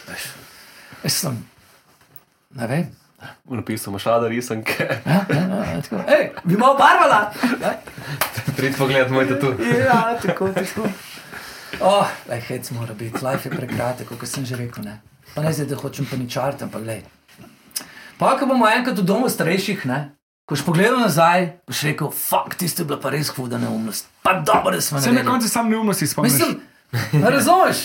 [0.07, 0.25] veš.
[1.03, 1.43] Jaz sem,
[2.53, 2.87] ne vem.
[3.51, 4.85] Napisal imaš rada risanke.
[5.05, 6.05] Ja, ja, ja, tako.
[6.09, 7.33] Ej, bi malo barvala.
[7.59, 7.73] Ne?
[8.55, 9.57] Prid pogled moj tatu.
[9.59, 10.87] Ja, tako, tako.
[11.81, 14.85] Oh, lej, hec mora biti, life je prekratek, kot sem že rekel.
[14.85, 15.01] Ne?
[15.35, 17.05] Pa ne zdaj, da hočem pa ničarti, ampak gledaj.
[18.19, 20.15] Pa, ko bomo enkrat v domu starejših, ne?
[20.49, 24.09] ko boš pogledal nazaj, boš rekel, fuck, tiste je bila pa res huda neumnost.
[24.25, 25.31] Pa dobro, da smo Se na naredili.
[25.31, 26.33] koncu sam neumnosti spomniš.
[26.33, 26.61] Mislim,
[27.13, 27.77] ne razumeš?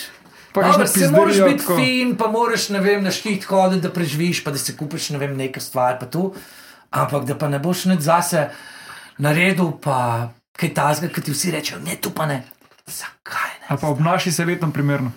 [0.54, 1.76] Kakšne se moraš biti tako.
[1.76, 5.20] fin, pa moraš, ne vem, na štit hoditi, da preživiš, pa da si kupiš, ne
[5.20, 6.32] vem, nekaj stvar, pa tu.
[6.94, 8.48] Ampak da pa ne boš nič zase
[9.18, 12.44] naredil, pa kaj tazga, ki ti vsi rečejo, ne, tu pa ne.
[12.88, 13.66] Zakaj ne?
[13.68, 15.12] Ali pa obnaši se letom primerno.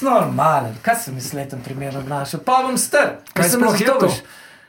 [0.00, 3.16] Normalen, kaj se mi s letom primerno obnaša, pa bom star.
[3.32, 4.10] Kaj se sploh je to?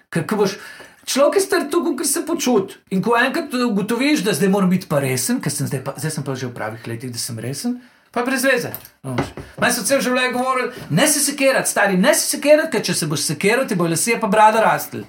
[0.09, 0.57] Ker ko boš.
[1.05, 2.75] Človek je star tako, kot se počuti.
[2.89, 6.11] In ko enkrat ugotoviš, da zdaj moram biti pa resen, ker sem zdaj, pa, zdaj
[6.11, 8.71] sem pa že v pravih letih, da sem resen, pa brez veze.
[9.03, 13.09] Meni so cel življenje govorili, ne se sekirati, stari, ne se sekirati, ker če se
[13.11, 15.03] boš sekiral, ti bo lasje pa brada rastel.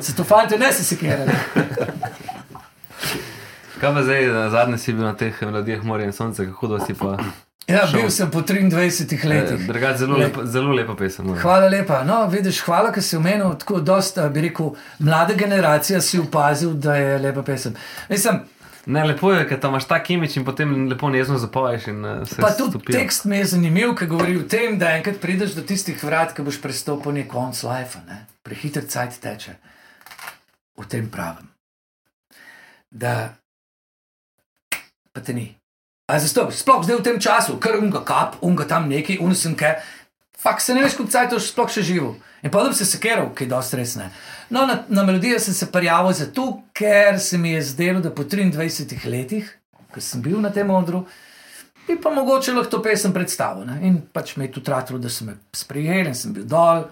[0.00, 1.32] Se to fante, ne se sekirati.
[3.84, 6.78] Kaj pa zdaj, na zadnje si bil na teh melodijah Morja in Sonce, kako hudo
[6.80, 7.18] si pa.
[7.66, 8.00] Ja, Šel.
[8.00, 9.66] bil sem po 23 letih.
[9.66, 10.26] Drugače, zelo, Glej.
[10.26, 11.26] lepo- zelo lepa pesem.
[11.26, 11.42] moram.
[11.42, 12.04] Hvala lepa.
[12.04, 16.96] No, vidiš, hvala, ker si omenil tako dosta, bi rekel, mlada generacija si opazil, da
[16.96, 17.74] je lepa pesem.
[18.08, 18.40] Mislim,
[18.86, 21.82] Ne, lepo je, ker tam imaš ta kimič in potem lepo nezno zapoješ.
[22.26, 22.92] Se pa tudi stopijo.
[22.92, 26.42] tekst mi je zanimiv, ki govori o tem, da enkrat prideš do tistih vrat, ki
[26.42, 28.26] boš prestopil nek konc life, ne?
[28.42, 29.56] prehiter cajt teče.
[30.76, 31.48] V tem pravem.
[32.90, 33.32] Da
[35.14, 35.46] pa te ni.
[36.10, 39.78] A zato, sploh zdaj v tem času, ker unga kap, unga tam neki, unusenke,
[40.36, 42.16] fakt se ne veš, koliko cajt boš sploh še živel.
[42.44, 44.10] In pa da bi se sekeral, ki je dosti resne.
[44.52, 48.26] No, na, na melodijo sem se prijavil zato, ker se mi je zdelo, da po
[48.28, 49.48] 23 letih,
[49.94, 51.06] ko sem bil na tem odru,
[51.86, 53.64] bi pa mogoče lahko to pesem predstavil.
[53.64, 53.78] Ne?
[53.88, 56.84] In pač me je tudi tratilo, da so me sprejeli in sem bil dol.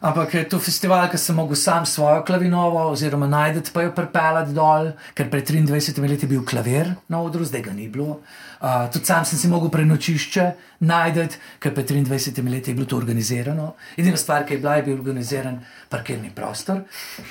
[0.00, 4.52] Ampak je to festival, ki sem mogel sam svojo klavinovo, oziroma najdete pa jo pripeljati
[4.52, 8.20] dol, ker pred 23 leti je bil klavir na odru, zdaj ga ni bilo.
[8.60, 10.44] Uh, tudi sam sem si mogel prenočišče
[10.80, 13.74] najdete, ker pred 23 leti je bilo to organizirano.
[13.96, 16.84] Edina stvar, ki je bila, je bil organiziran parkirni prostor.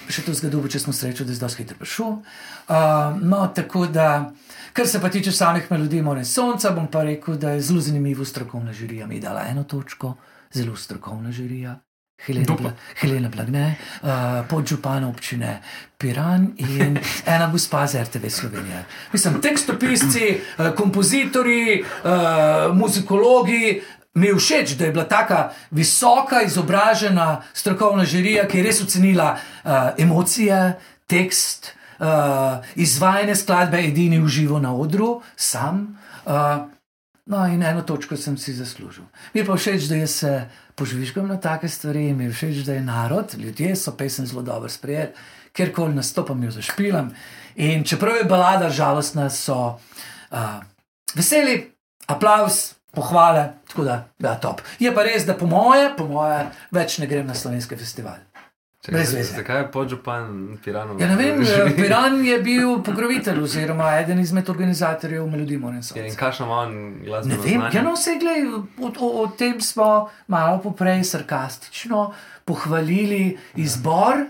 [0.09, 2.20] Še to zgodbo, če smo srečo, da je zdaj hitro prišel.
[2.68, 4.32] Uh, no, tako da.
[4.74, 8.26] Kar se pa tiče samih melodij More Sonca, bom pa rekel, da je zelo zanimivo
[8.26, 9.07] strokovna žirija.
[9.07, 10.16] Mi dala eno točko,
[10.53, 11.78] zelo strokovna žirija.
[12.28, 12.56] Helena?
[12.56, 14.10] Bla, Helena Blagne, uh,
[14.48, 15.62] podžupana občine
[15.98, 18.86] Piran in ena gospa z RTV Slovenije.
[19.14, 23.82] Mislim, tekstopisci, uh, kompozitori, uh, muzikologi.
[24.14, 29.34] Mi je všeč, da je bila tako visoka, izobražena strokovna žirija, ki je res ocenila
[29.34, 35.98] uh, emocije, tekst, uh, izvajanje skladbe, edini v živo na odru, sam.
[36.26, 36.70] Uh,
[37.26, 39.04] no, in eno točko sem si zaslužil.
[39.34, 42.74] Mi je pa všeč, da jaz se požvižgam na take stvari, mi je všeč, da
[42.74, 45.12] je narod, ljudje so pesem zelo dobro sprejeli,
[45.54, 47.12] kjerkoli nastopam, jo zašpilam.
[47.56, 49.58] In čeprav je balada žalostna, so
[50.32, 50.64] uh,
[51.16, 51.74] veseli,
[52.08, 52.74] aplaus.
[52.94, 54.60] Pohvale, tako da, ja, top.
[54.80, 58.20] Je pa res, da po moje, po moje, več ne grem na slovenski festival.
[58.84, 59.24] Veze.
[59.24, 61.00] Zakaj je podžupan Piranov?
[61.02, 61.40] Ja, ne vem,
[61.76, 65.96] Piran je bil pokrovitelj oziroma eden izmed organizatorjev Melodij Morensa.
[65.96, 67.78] Ja, in kakšno ima on Ne glasbeno vem, znanje?
[67.78, 68.44] ja, no, vse glej,
[68.80, 72.14] o, o, o tem smo malo poprej sarkastično
[72.46, 74.26] pohvalili izbor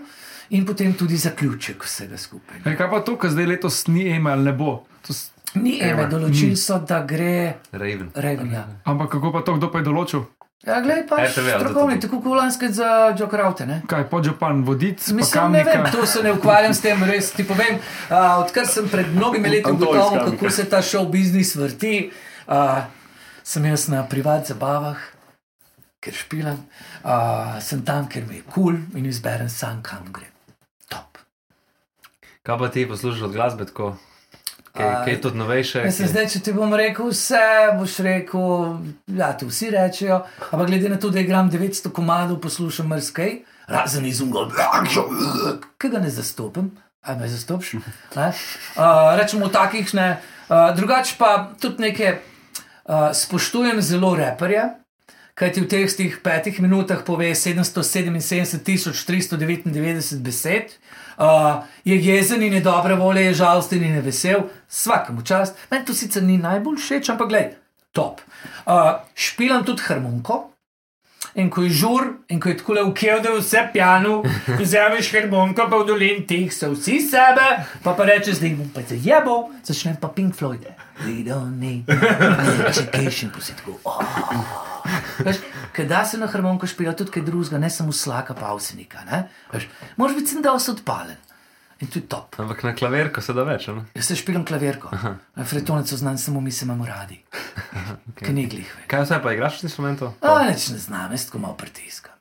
[0.50, 2.62] in potem tudi zaključek vsega skupaj.
[2.64, 4.84] Ej, Kaj pa to, kar zdaj letos ni eme ali ne bo?
[5.02, 5.12] To
[5.54, 6.06] Ni Ema.
[6.10, 8.10] določili so, da gre Raven.
[8.14, 8.50] Reven.
[8.52, 10.24] Ja, Ampak kako pa to, kdo pa je določil?
[10.66, 13.82] Ja glej, pa strokovni, tako kot lanske za Jokrauте, ne?
[13.88, 17.44] Kaj, podžupan vodic, pa Mislim, ne vem, to se ne ukvarjam s tem, res ti
[17.46, 17.76] povem.
[17.76, 22.10] Uh, odkar sem pred mnogimi leti ugotovil, kako se ta šov biznis vrti,
[22.46, 22.84] uh,
[23.44, 25.00] sem jaz na privat zabavah,
[26.04, 26.64] ker špilam,
[27.04, 30.32] uh, sem tam, ker mi je kul cool in izberem sam, kam grem.
[30.88, 31.20] Top.
[32.42, 33.94] Kaj pa ti poslušaš od glasbe tako?
[34.74, 35.84] Kaj, kaj je tudi novejše?
[35.84, 37.38] Mislim, Kaj- zdaj, če ti bom rekel vse,
[37.78, 38.42] boš rekel,
[39.14, 44.06] ja, to vsi rečejo, ampak glede na to, da igram 900 komadov, poslušam mrskej, razen
[44.06, 44.50] izumov,
[45.78, 46.74] ki ga ne zastopim.
[47.04, 47.72] Aj me zastopiš?
[48.16, 48.32] Ne?
[48.74, 50.16] Uh, rečemo takih ne.
[50.48, 52.20] Uh, drugače pa tudi nekaj uh,
[53.14, 54.68] spoštujem zelo reperje,
[55.36, 60.64] kajti v teh petih minutah pove 777.399 besed.
[60.64, 61.03] Uh,
[61.84, 65.56] je jezen in je dobre volje, je žalosten in je vesel, vsakemu čast.
[65.70, 67.54] Meni to sicer ni najbolj všeč, ampak gledaj,
[67.92, 68.20] top.
[68.66, 70.50] Uh, špilam tudi harmoniko.
[71.34, 74.22] In ko je žur, in ko je tako leukej, da je vse pijano,
[74.60, 77.46] vzameš harmoniko, pa v dolin teh so vsi sebe,
[77.82, 80.68] pa pa reče, zdaj bom pa zajebal, začnem pa Pink Floyd.
[81.02, 83.78] We don't need no education, pa si tako.
[83.84, 83.98] Oh.
[85.24, 85.40] Veš,
[85.74, 89.02] Ker da se na harmoniko špila tudi kaj drugega, ne samo slaka, pa avsenika.
[89.96, 91.16] Moraš biti sem dosti odpalen.
[91.82, 92.38] In to je top.
[92.38, 93.82] Ampak na klaverko se da več, ne?
[93.96, 94.92] Jaz se špilam klavirko.
[95.44, 97.20] Fretonec znam, samo mi se imamo radi.
[98.14, 98.28] Okay.
[98.30, 98.68] Kniglih.
[98.86, 100.12] Kaj vse pa igraš s instrumentom?
[100.22, 102.14] A, neč ne znam, jaz tako malo pritiskam.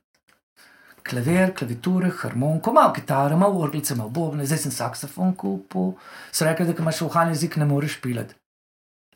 [1.06, 5.92] Klavir, klaviture, harmoniko, malo kitaro, malo orglice, malo bobne, zdaj sem saksofon kupil.
[6.32, 8.34] So rekli, da imaš vohalni jezik, ne moreš pilati.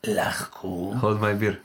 [0.08, 1.60] Lahko, Hold my beer.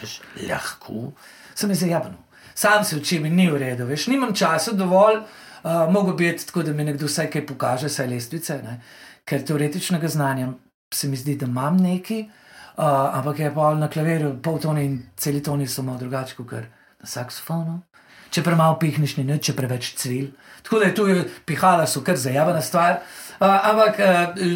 [0.00, 1.12] veš, lahko.
[1.54, 2.18] Sem je zajabno.
[2.54, 5.22] Sam se učim in ni v redu, veš, nimam časa dovolj,
[5.62, 8.80] uh, mogo biti tako, da mi nekdo vsaj kaj pokaže, saj lestvice, ne?
[9.24, 10.52] ker teoretičnega znanja
[10.94, 12.26] se mi zdi, da imam neki,
[12.76, 12.84] uh,
[13.18, 16.52] ampak je pa na klavirju pol tone in celi toni so malo drugačni kot
[17.00, 17.80] na saksofonu.
[18.32, 20.30] Če premalo pihneš, ni nič, če preveč cvil.
[20.64, 21.04] Tako da je tu
[21.44, 23.02] pihala, so kar zajavana stvar.
[23.40, 24.54] Uh, ampak uh,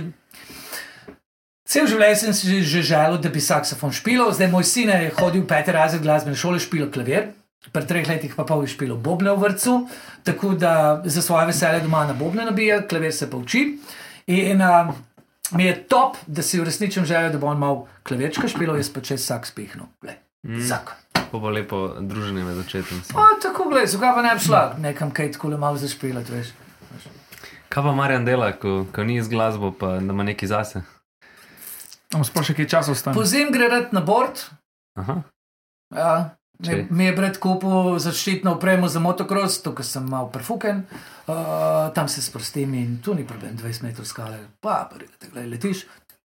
[1.67, 5.43] Cel življenje sem si že želel, da bi saksofon špilal, zdaj moj sin je hodil
[5.43, 7.33] v peti razred glasbene šole, špilal klavir.
[7.75, 9.75] Pri treh letih pa pol je špilal bobne v vrtu,
[10.23, 13.65] tako da za svoje veselje doma na bobne nabija, klavir se pa uči.
[14.31, 14.95] In uh,
[15.59, 19.03] mi je top, da si uresničim željo, da bo on mal klavirčka špilal, jaz pa
[19.03, 19.91] čez vsak spihnil.
[20.47, 20.63] Mm.
[20.63, 20.95] Zakon.
[21.33, 23.03] To bo lepo druženje med očetom.
[23.15, 26.55] O, tako gledaj, zakaj pa ne bi šla nekam kaj tako le malo zašpilati, veš.
[27.69, 30.87] Kaj pa Marjan dela, ko, ko ni z glasbo, pa da ima neki zase?
[32.17, 33.13] Tam sploh še kaj časa ostane.
[33.13, 34.41] Po zim gre rad na bord,
[34.97, 35.21] Aha.
[35.93, 36.13] Ja,
[36.57, 40.81] mi, Če- mi je brat kupil zaščitno opremo za motocross, tukaj sem mal prefuken,
[41.29, 45.83] uh, tam se sprostim in tu ni problem, 20 metrov skale, pa pridete, gledaj, letiš,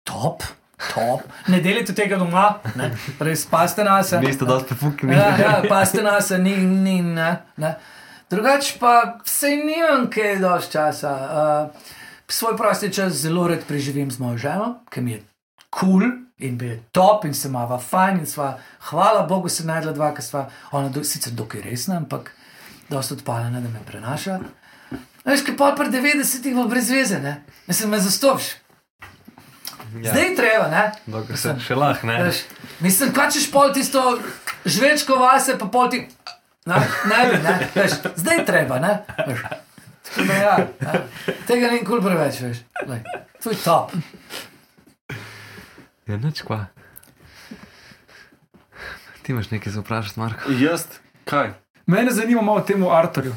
[0.06, 0.46] top,
[0.94, 4.22] top, ne delite tega doma, ne, res paste na se.
[4.22, 5.18] Niste dosti prefukni.
[5.18, 7.32] Ja, ja, paste na se, ni, ni, ne.
[7.58, 7.74] ne.
[8.30, 11.16] Drugač pa se nimam kaj dosti časa.
[11.74, 11.90] Uh,
[12.30, 15.24] svoj prosti čas zelo rad preživim z mojo ženo, ki mi je
[15.70, 18.58] kul cool in bi je top in se imava fajn in sva,
[18.90, 22.32] hvala Bogu, se najdla dva, ki sva, ona do, sicer dokaj resna, ampak
[22.90, 24.40] dosta odpaljena, da me prenaša.
[25.26, 27.42] Veš, kaj pa pri 90-ih bo brez veze, ne?
[27.68, 28.54] Mislim, me zastopiš.
[30.00, 30.12] Ja.
[30.12, 30.92] Zdaj je treba, ne?
[31.06, 32.22] Dokler se še lahko, ne?
[32.24, 32.44] Veš,
[32.80, 34.04] mislim, kaj češ pol tisto
[34.66, 36.06] žvečko vase, pa pol ti.
[36.70, 39.00] Ne, ne, bi, ne, veš, zdaj je treba, ne?
[39.28, 39.44] Veš.
[40.10, 41.02] Tako da Ja, ja.
[41.48, 42.64] Tega ni kul preveč, veš.
[42.88, 43.04] Lej,
[43.44, 43.92] To je top.
[46.10, 46.66] Ja, nič kva.
[49.22, 50.52] Ti imaš nekaj za vprašati, Marko?
[50.58, 50.88] Jaz,
[51.30, 51.52] kaj?
[51.86, 53.36] Mene zanima malo o tem Arturju.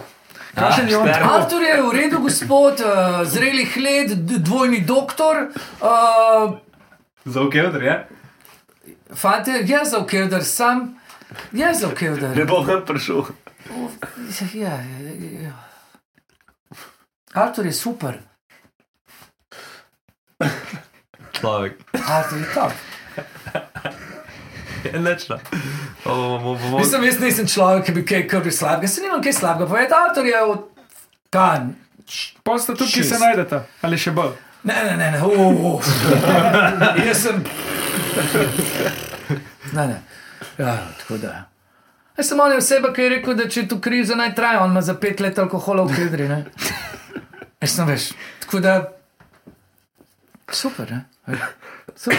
[0.55, 1.09] Kakšen je on?
[1.09, 5.51] Artur je v redu, gospod, uh, zrelih let, dvojni doktor.
[5.85, 6.57] Uh,
[7.25, 8.09] Za okevdr, je?
[9.15, 10.95] Fante, je za okevdar, sam
[11.53, 12.37] je za okevdar.
[12.37, 13.25] Ne bom nam prišel.
[14.55, 15.13] Ja, ja,
[15.45, 15.55] ja.
[17.35, 18.19] Artur je super,
[21.43, 21.73] Človek.
[22.09, 22.73] Artur je top.
[24.85, 25.39] Je nič, no.
[26.79, 29.95] Mislim, jaz nisem človek, ki bi kaj krvi slabega, se nimam kaj slabega povedati.
[29.95, 30.63] Artur je od
[31.31, 31.75] kan.
[32.47, 34.39] Pa sta tukaj, ki se najdete, ali še bolj.
[34.63, 35.19] Ne, ne, ne, ne.
[35.19, 35.83] Uh, uh.
[37.07, 37.43] jaz sem.
[39.75, 39.99] Ne, ne.
[40.63, 41.51] Ja, tako da.
[42.15, 44.71] Jaz sem on je oseba, ki je rekel, da če tu kriza naj traja, on
[44.71, 46.31] ima za pet let alkohola v kedri.
[46.31, 46.45] ne.
[47.59, 48.13] Jaz sem veš.
[48.47, 49.02] Tako da.
[50.49, 51.05] Super, ne?
[51.97, 52.19] Super.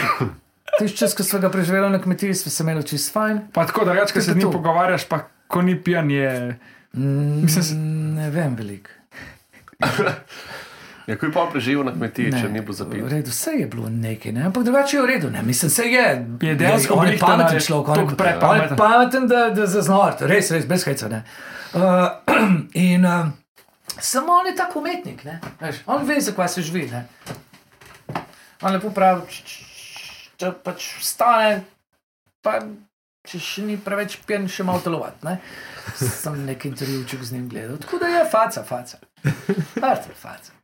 [0.78, 3.40] Tisti čas, ko smo ga preživeli na kmetiji, smo se imeli čist fajn.
[3.52, 6.58] Pa tako, da več, ko se z njim pogovarjaš, pa ko ni pijan, je.
[6.94, 8.90] Mislim, se- Mm, Ne vem veliko.
[11.06, 13.04] Ja, ko je pa preživel na kmetiji, Ne, če ni bilo V zapito.
[13.06, 14.42] redu, vse je bilo nekaj, ne?
[14.42, 15.28] ampak drugače je v redu.
[15.30, 15.42] Ne?
[15.42, 16.04] Mislim, se je.
[16.40, 18.48] Je dejansko on je pameten človek, on je prepameten?
[18.48, 21.08] on je pameten, da, da zaznor, res, res, brez hejca.
[21.08, 21.20] ne.
[21.74, 22.08] Uh,
[22.88, 23.28] in uh,
[24.00, 25.40] samo on je tak umetnik, ne?
[25.60, 26.88] Veš, on ve, zakaj se živi.
[26.88, 27.04] Ne?
[28.64, 29.28] On lepo pravi,
[30.40, 31.60] če pač vstane,
[32.44, 32.58] pa
[33.28, 35.18] če še ni preveč pijan, še malo telovat.
[35.24, 35.36] Ne?
[36.00, 37.76] Sem nek intervjuček z njim gledal.
[37.82, 39.00] Tako da je faca, faca.
[39.90, 40.56] Artur, faca.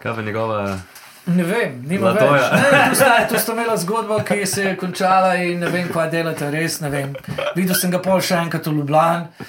[0.00, 0.62] Kaj pa njegova...
[1.26, 2.22] Ne vem, nima več.
[2.22, 2.50] Zlatoja.
[2.72, 6.12] Ne, tu sta, tu sta imela zgodbo, ki se je končala in ne vem, kaj
[6.12, 7.16] delate, res ne vem.
[7.56, 9.48] Videl sem ga pol še enkrat v Ljubljani.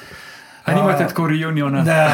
[0.68, 1.84] A nimate tako reuniona?
[1.84, 2.08] Ne,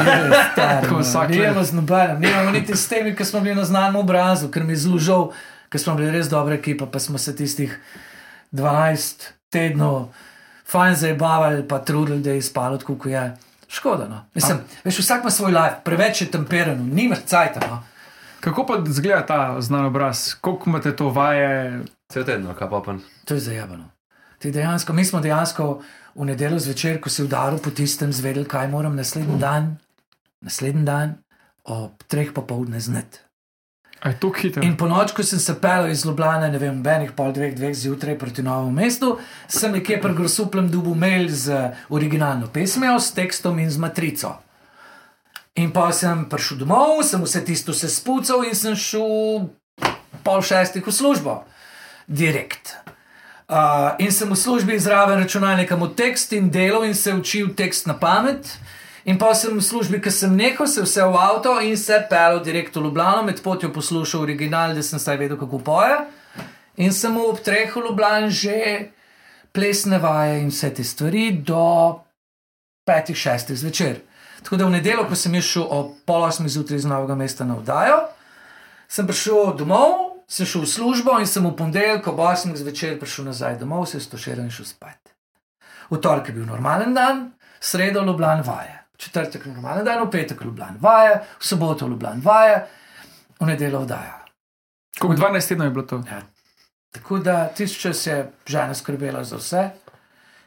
[0.56, 1.38] Tako vsak let.
[1.38, 4.72] Nimamo z nobenim, nimamo niti s temi, ki smo bili na znanem obrazu, ker mi
[4.72, 5.26] je zelo žal,
[5.68, 7.76] ker smo bili res dobra ekipa, pa smo se tistih
[8.52, 10.08] 12 tednov
[10.70, 13.36] fajn zabavali, pa trudili, da je izpalo tako, kot je.
[13.68, 14.24] Škoda, no.
[14.34, 17.82] Mislim, veš, vsak ima svoj life, preveč je temperan, nima cajta, no.
[18.40, 20.34] Kako pa zgleda ta znan obraz?
[20.40, 21.82] Koliko imate to vaje?
[22.08, 22.94] Cel teden, kaj pa pa.
[23.24, 23.90] To je zajabano.
[24.38, 25.82] Ti dejansko, mi smo dejansko
[26.14, 29.76] v nedeljo zvečer, ko se je udaril po tistem, zvedeli, kaj moram naslednji dan,
[30.40, 31.18] naslednji dan
[31.64, 33.18] ob treh popovdne znati.
[34.20, 34.62] To hitro?
[34.64, 37.74] In po noč, ko sem se pel iz Ljubljana, ne vem, benih pol dveh, dveh
[37.76, 43.58] zjutraj proti novemu mestu, sem nekje pri Grosuplem dubu mail z originalno pesmijo, s tekstom
[43.60, 44.38] in z matrico.
[45.60, 49.50] In pa sem prišel domov, sem vse tisto se spucal in sem šel
[50.24, 51.42] pol šestih v službo,
[52.08, 52.80] direkt.
[53.50, 57.86] Uh, in sem v službi zraven računalnika mu tekst in delal in se učil tekst
[57.86, 58.46] na pamet.
[59.04, 62.38] In pa sem v službi, ki sem nehal, se vse v avto in se pel
[62.44, 65.96] direkt v Ljubljano, med potjo poslušal original, da sem saj vedel, kako poje.
[66.78, 68.60] In sem ob treh v Ljubljani že
[69.50, 71.98] plesne vaje in vse te stvari do
[72.86, 73.98] petih, šestih zvečer.
[74.44, 77.58] Tako da v nedeljo, ko sem šel ob pol osmih zjutraj iz Novega mesta na
[77.58, 77.98] vdajo,
[78.86, 83.30] sem prišel domov, sem šel v službo in sem v ponedeljek ob 8 zvečer prišel
[83.32, 85.14] nazaj domov, se stošil in šel spat.
[85.90, 90.78] V torek je bil normalen dan, sredo Ljubljana vaje, četrtek normalen dan, v petek Ljubljana
[90.80, 92.66] vaje, v soboto Ljubljana vaje,
[93.40, 94.20] v nedeljo vdaja.
[95.00, 96.02] Koliko 12 tednov je bilo to?
[96.06, 96.22] Ja.
[96.90, 99.70] Tako da tisti čas je žena skrbela za vse,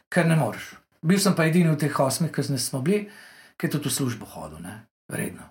[0.08, 0.74] kar ne moreš.
[1.02, 3.10] Bil sem pa edini v teh osmih, ki smo bili,
[3.56, 4.86] ki je tudi v službo hodil, ne?
[5.08, 5.50] redno.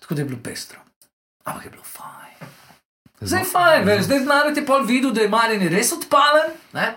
[0.00, 0.78] Tako da je bilo pestro.
[1.44, 2.63] Ampak je bilo fajn.
[3.20, 6.50] Zdaj je fajn, veš, zdaj znani ti pol videl, da je Marjan res odpalen.
[6.72, 6.88] Ne?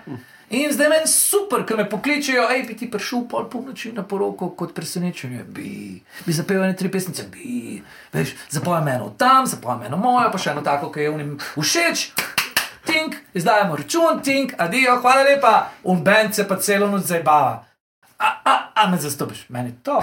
[0.49, 4.49] In zdaj meni super, ker me pokličejo, hej, bi ti prišel pol polnoči na poroko
[4.55, 7.81] kot presenečenje, bi, bi zapel ene tri pesmice, bi,
[8.15, 12.05] veš, zapojem eno tam, zapojem eno mojo, pa še eno tako, ki je unim všeč.
[12.87, 15.53] Tink, izdajemo račun, tink, adijo, hvala lepa,
[15.91, 17.65] un bend se pa celo noč zabava.
[18.17, 19.99] A, a, a me zastopiš, meni je to.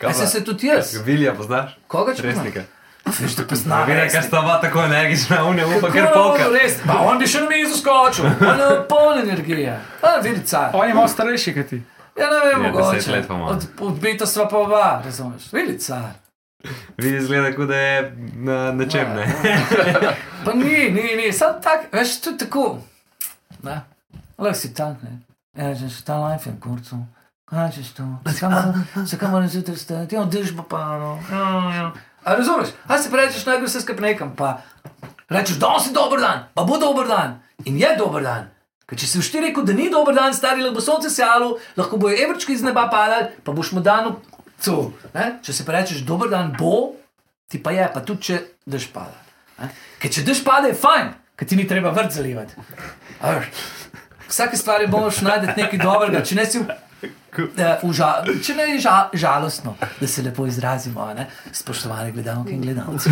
[0.00, 0.96] Kaj sem se tudi jaz?
[1.04, 1.76] Vilja poznaš?
[1.86, 2.24] Koga če?
[2.24, 2.64] Resnika.
[3.10, 3.86] Veš, da poznam.
[3.86, 6.48] Vem, ker sta oba tako energična, unja, upa, ker Kako polka.
[6.52, 9.74] Res, pa on bi še na mizo skočil, on je poln energije.
[10.02, 10.70] A, vidi car.
[10.72, 11.82] On je malo starejši, kot ti.
[12.14, 12.96] Ja, ne vem, Je, mogoče.
[12.96, 13.46] deset let pa ima.
[13.46, 15.52] Od, odbita sva pa oba, razumeš?
[15.52, 16.08] Vidi car.
[16.96, 17.98] Vidi, zgleda, kot da je
[18.34, 19.26] na, na čem, ne?
[20.44, 22.78] Pa ni, ni, ni, samo tak, veš, je tako.
[23.62, 23.80] Ne?
[24.38, 25.18] Lahko si tank, ne.
[25.54, 26.98] Ja, že si ta life in kurcu.
[27.44, 28.04] Kaj češ to?
[28.26, 30.14] Zakaj moram- zjutraj stati?
[30.14, 30.98] Ja, dež bo pa.
[30.98, 31.18] No.
[31.30, 31.86] Ja, ja.
[32.28, 32.68] A razumeš?
[32.84, 34.60] A si rečeš, naj gre vse skupaj nekam, pa
[35.32, 37.40] rečeš, da si dober dan, pa bo dober dan.
[37.64, 38.50] In je dober dan.
[38.88, 41.96] Ker če si všti rekel, da ni dober dan, stari, lahko bo sonce sijalo, lahko
[41.96, 44.10] bojo evrčki iz neba padali, pa boš mu dan
[44.60, 44.76] cu.
[45.44, 46.96] Če si pa rečeš, dober dan bo,
[47.48, 49.16] ti pa je, pa tudi če dež pada.
[49.60, 49.72] Ne?
[50.00, 52.60] Ker če dež pada, je fajn, ker ti ni treba vrt zalivati.
[54.28, 56.76] Vsake stvari boš najdete nekaj dobrega, če ne si v,
[57.92, 58.10] ža,
[58.42, 61.26] če ne je ža, žalostno, da se lepo izrazimo, a ne?
[61.52, 63.10] spoštovane gledalke in gledalci.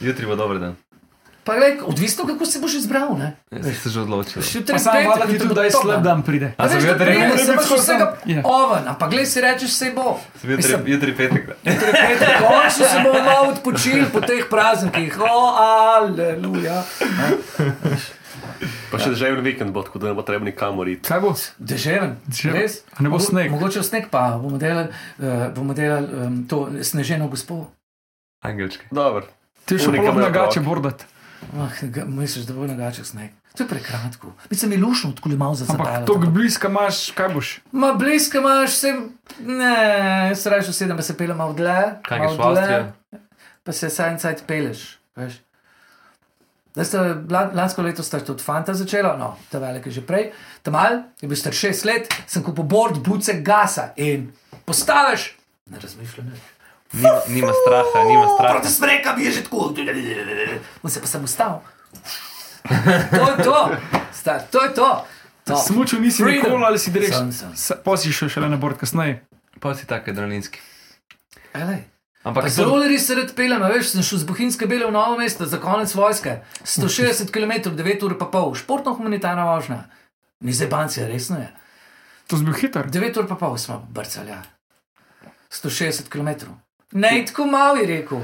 [0.00, 0.76] Jutri bo dober dan.
[1.48, 3.16] Pa gled, odvisno, kako se boš izbral.
[3.18, 3.32] Ne?
[3.62, 4.42] Sem se že odločil.
[4.42, 6.52] Pa jutri hvala ti tudi, da je slab dan pride.
[6.58, 8.42] A veš, da jutri, pride, jutri se imaš skoro vsega Ja.
[8.44, 10.20] oven, ampak gled si rečeš, se bo.
[10.44, 11.48] jutri, jutri petek.
[11.64, 15.16] Jutri petek, končno se bomo malo odpočili po teh praznikih.
[15.20, 16.84] O, aleluja.
[18.90, 21.04] Pa še deževen vikend bo, tako da ne bo treba nikamor iti.
[21.08, 21.34] Kaj bo?
[21.58, 22.56] Deževen, Deževen.
[22.56, 22.80] res.
[22.96, 23.50] A ne bo sneg?
[23.52, 24.88] Mogoče v sneg pa bomo delali,
[25.20, 27.68] uh, bomo delali um, to sneženo gospod.
[28.44, 28.88] Angelčki.
[28.94, 29.26] Dobro.
[29.68, 30.64] Ti še polno moja nagače otrok.
[30.64, 31.04] bordat.
[31.54, 31.70] Ah,
[32.06, 33.34] misliš, da bo nagaček sneg?
[33.58, 34.32] To je prekratko.
[34.50, 37.48] Mislim, je lušno, tako malo za Ampak to bliska imaš, kaj boš?
[37.72, 38.92] Ma bliska imaš, se,
[39.40, 41.98] ne, se rečeš, sedem, pa se pelem malo dlje.
[42.06, 42.52] Kaj Avstrijo?
[42.54, 43.20] dlje,
[43.64, 45.42] Pa se saj en cajt peleš, veš.
[46.78, 50.30] Zdaj ste, lan- lansko leto sta tudi fanta začela, no, ta velik je že prej.
[50.62, 54.28] Tam mal, je bil star šest let, sem kupil board, buce, gasa in
[54.62, 55.34] postaviš,
[55.66, 56.26] ne razmišljam.
[56.26, 56.38] ne.
[56.92, 58.52] Nima, nima straha, nima straha.
[58.54, 59.74] Proti smreka bi je že tako.
[60.78, 61.60] On se pa sem ustal.
[63.10, 63.58] To je to,
[64.12, 65.04] star, to je to.
[65.44, 65.56] to.
[65.58, 66.44] Smučil nisi Freedom.
[66.44, 67.14] nikoli ali si Sem, direkt.
[67.54, 67.76] sem.
[67.82, 69.18] Pa si šel šele na bord kasneje.
[69.58, 70.60] Pa si tak adrenalinski.
[71.52, 71.82] Elej.
[72.28, 75.16] Ampak zelo res se rad pelem, a veš, sem šel z Bohinjske bele v novo
[75.16, 76.42] mesto za konec vojske.
[76.64, 79.86] 160 km, 9 ur pa pol, športno humanitarna vožnja.
[80.44, 81.48] Ni zebancija, resno je.
[82.28, 82.90] To si bil hiter.
[82.92, 84.30] 9 ur pa pol smo brcali.
[84.30, 84.42] ja.
[85.50, 86.52] 160 km.
[86.92, 88.20] Ne, tako malo je rekel.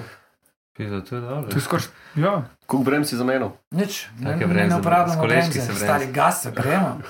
[0.76, 1.50] Pizda, to je dobro.
[1.50, 1.86] To je skoraj.
[2.16, 2.42] Ja.
[2.66, 3.50] Kuk brem si zamenil?
[3.70, 5.84] Nič, ne, Take ne, ne s koleški se bremze.
[5.84, 7.00] stari gas, gremo.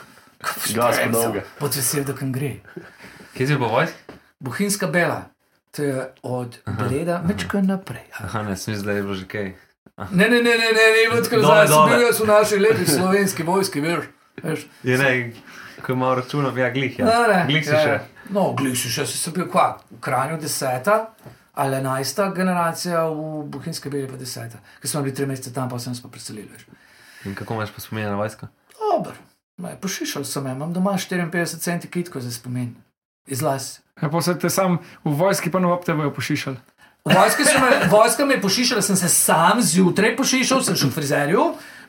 [0.75, 1.43] Gas dolge.
[1.59, 2.61] Pod vesel, da kam gre.
[3.35, 3.99] Kje si po vojski?
[4.41, 5.34] Bohinjska bela,
[5.77, 8.03] to je od Bleda, mečka naprej.
[8.11, 8.27] ja.
[8.27, 9.55] Aha, ne, sem je bilo že kaj.
[9.99, 12.87] Ne, ne, ne, ne, ne, ne, ne, Dole, zdaj sem bil jaz v naši lepi
[12.87, 14.05] slovenski vojski, veš.
[14.43, 14.67] veš.
[14.83, 15.33] Je ne,
[15.83, 17.05] ko malo računam, ja, glih je.
[17.05, 17.91] Ne, ne, Glih si ja, še.
[17.91, 18.01] ja.
[18.31, 21.15] No, glih si še, si sem bil kva, v Kranju deseta
[21.55, 24.59] ali enajsta generacija, v Bohinjski beli pa deseta.
[24.83, 26.65] Ker smo bili tri mesece tam, pa sem se pa preselil, veš.
[27.31, 28.49] In kako imaš pa spomin na vojsko?
[28.75, 29.15] Dober,
[29.63, 32.75] ne, pošišal sem, me, imam doma 54 centi kitko za spomin.
[33.27, 33.81] Iz las.
[34.03, 36.57] Ja, pa se te sam v vojski pa na optevajo pošišali.
[37.05, 41.43] Vojska, me, vojska me je pošišala, sem se sam zjutraj pošišal, sem šel v frizerju,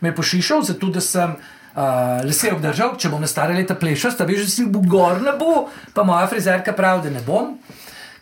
[0.04, 4.12] me je pošišal, zato da sem uh, lase obdržal, če bom na stare leta plešal,
[4.12, 7.56] sta veš, da si bo gor ne bo, pa moja frizerka pravi, da ne bom.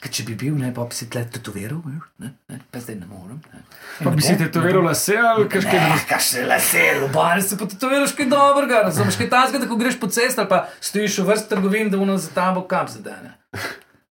[0.04, 2.98] Ker če bi bil, ne, pa bi si tle tetoviral, veš, ne, ne, pa zdaj
[3.00, 3.38] ne morem.
[3.54, 3.62] Ne.
[4.04, 7.44] Pa bi si te to veril lase ali kaj še Ne, kaj še lase, lobare
[7.46, 10.66] se pa tetoviraš kaj dobrega, razumeš, kaj tazga, da ko greš po cesti ali pa
[10.84, 13.32] stojiš v vrsti trgovin, da uno za tabo kam zadane.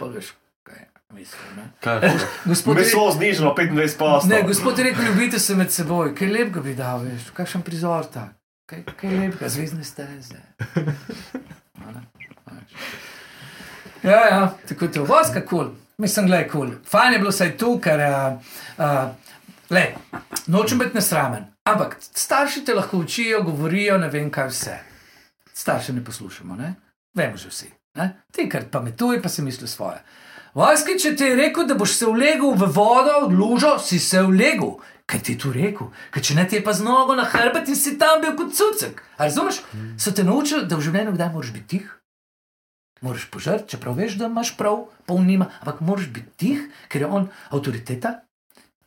[0.00, 0.32] Pa veš,
[0.64, 0.80] kaj
[1.18, 1.60] mislim?
[2.54, 4.32] Gospod je Meso znižano 25 posto.
[4.32, 8.08] Ne, gospod je rekel, ljubite se med seboj, kaj lepega bi dal, veš, kakšen prizor
[8.08, 8.30] ta,
[8.64, 10.40] kaj, kaj lepega, zvezdne steze.
[12.48, 12.80] Veš.
[14.02, 15.81] Ja, ja, tako je to, vojska kul, cool.
[16.02, 16.60] Mislim, gledaj kul.
[16.60, 16.78] Cool.
[16.90, 18.32] Fajn je bilo vsaj tu, ker, uh,
[18.78, 19.36] uh,
[19.70, 19.84] le,
[20.46, 24.78] nočem biti nesramen, ampak starši te lahko učijo, govorijo, ne vem kaj vse.
[25.54, 26.74] Starše ne poslušamo, ne?
[27.14, 27.70] Vemo že vsi.
[27.94, 28.24] Ne?
[28.32, 30.00] Ti, kar pametuje, pa si misli svoje.
[30.54, 34.20] Vojski, če ti je rekel, da boš se vlegel v vodo, v lužo, si se
[34.22, 34.74] vlegel.
[35.06, 35.88] Kaj ti je tu rekel?
[36.12, 38.52] Ker če ne ti je pa z nogo na hrbet in si tam bil kot
[38.56, 39.02] cucek.
[39.16, 39.62] A razumeš?
[40.00, 41.90] So te naučili, da v življenju kdaj moraš biti tih.
[43.02, 47.02] Moraš požrti, čeprav veš, da imaš prav, pa on nima, ampak moraš biti tih, ker
[47.02, 48.20] je on avtoriteta,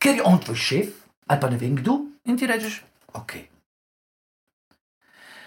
[0.00, 0.94] ker je on tvoj šef,
[1.26, 2.80] ali pa ne vem kdo, in ti rečeš,
[3.12, 3.36] ok.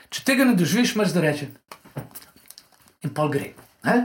[0.10, 1.50] Če tega ne doživiš, imaš da reči,
[3.06, 3.52] in pol gre.
[3.84, 3.98] Ne?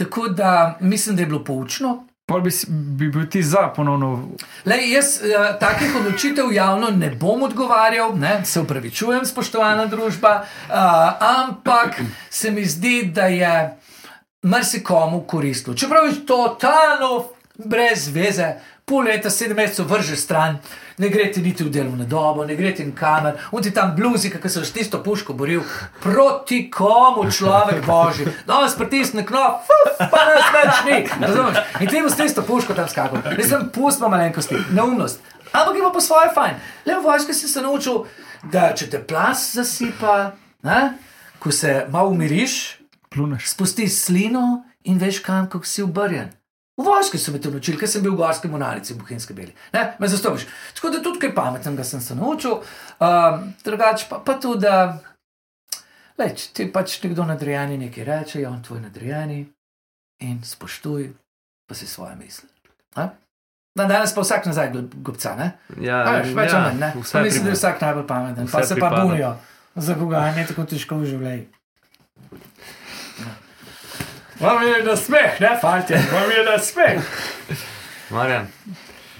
[0.00, 2.06] Tako da mislim, da je bilo poučno.
[2.30, 4.28] Pol bi, bi bil ti za ponovno.
[4.64, 10.74] Lej, jaz uh, takih odločitev javno ne bom odgovarjal, ne, se upravičujem, spoštovana družba, uh,
[11.42, 11.98] ampak
[12.30, 13.54] se mi zdi, da je
[14.42, 15.76] marsikomu koristilo.
[15.76, 17.24] Čeprav je totalno
[17.64, 18.54] brez veze,
[18.90, 20.58] pol leta, sedem mesecev vrže stran,
[20.98, 24.30] ne gre ti niti v delovno dobo, ne gre ti nikamor, on ti tam bluzi,
[24.30, 25.62] ki se s tisto puško boril,
[26.02, 31.60] proti komu človek božji, danes pritisne knop, fuf, pa nas več ni, razumeš?
[31.80, 33.22] In ti boš s tisto puško tam skakal.
[33.38, 35.22] Mislim, pustimo malenkosti, neumnost.
[35.52, 36.58] Ampak ima pa svoje fajn.
[36.86, 38.04] Le v vojski si se naučil,
[38.52, 40.32] da če te plas zasipa,
[40.62, 40.82] ne?
[41.40, 42.76] ko se malo umiriš,
[43.10, 43.48] Pluneš.
[43.54, 46.39] spustiš slino in veš, kam si obrjen.
[46.80, 49.52] V vojski so me to naučili, ker sem bil v gorski monarici, v Bohinjski beli.
[49.76, 50.46] Ne, me zastopiš.
[50.78, 52.56] Tako da tudi kaj pametnega sem se naučil.
[52.96, 54.96] Um, drugače pa, pa tudi, da
[56.18, 59.42] leč, ti pač nekdo nadrejeni nekaj reče, je on tvoj nadrejeni
[60.24, 61.10] in spoštuj,
[61.68, 62.48] pa si svoje misli.
[62.96, 63.10] Ne?
[63.76, 64.72] Dan danes pa vsak nazaj
[65.04, 65.52] gobca, ne?
[65.80, 66.90] Ja, A veš, več ja, ali manj, ne?
[66.96, 69.04] vse Pa Mislim, da je vsak najbolj pameten, pa Vse se pa pripada.
[69.04, 69.36] bunijo
[69.76, 71.46] za koga, ne tako težko v življenju.
[74.40, 77.00] Vam je da smeh, ne, fanti, vam je da smeh.
[78.10, 78.46] Marjan,